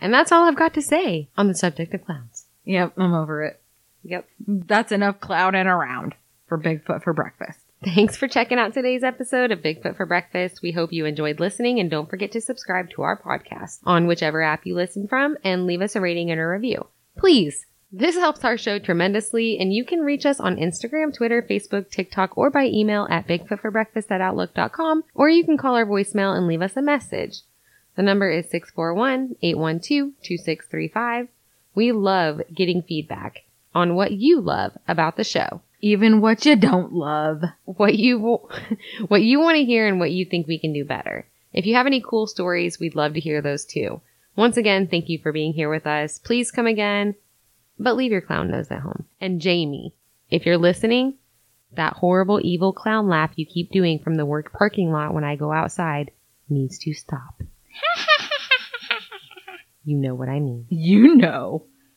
[0.00, 2.46] and that's all I've got to say on the subject of clowns.
[2.64, 3.60] Yep, I'm over it.
[4.04, 4.28] Yep.
[4.46, 6.14] That's enough clouding around
[6.48, 7.58] for Bigfoot for breakfast.
[7.84, 10.60] Thanks for checking out today's episode of Bigfoot for Breakfast.
[10.62, 14.40] We hope you enjoyed listening and don't forget to subscribe to our podcast on whichever
[14.40, 16.86] app you listen from and leave us a rating and a review.
[17.18, 17.66] Please.
[17.94, 22.38] This helps our show tremendously and you can reach us on Instagram, Twitter, Facebook, TikTok,
[22.38, 26.62] or by email at bigfootforbreakfast at outlook.com or you can call our voicemail and leave
[26.62, 27.42] us a message.
[27.94, 31.28] The number is 641-812-2635.
[31.74, 33.42] We love getting feedback
[33.74, 37.42] on what you love about the show Even what you don't love.
[37.66, 38.18] what you
[39.08, 41.26] what you want to hear and what you think we can do better.
[41.52, 44.00] If you have any cool stories, we'd love to hear those too.
[44.34, 46.18] Once again, thank you for being here with us.
[46.18, 47.16] Please come again,
[47.78, 49.06] but leave your clown nose at home.
[49.20, 49.94] And Jamie,
[50.30, 51.14] if you're listening,
[51.74, 55.36] that horrible evil clown laugh you keep doing from the work parking lot when I
[55.36, 56.10] go outside
[56.48, 57.42] needs to stop.
[59.84, 60.66] you know what I mean.
[60.68, 61.66] You know.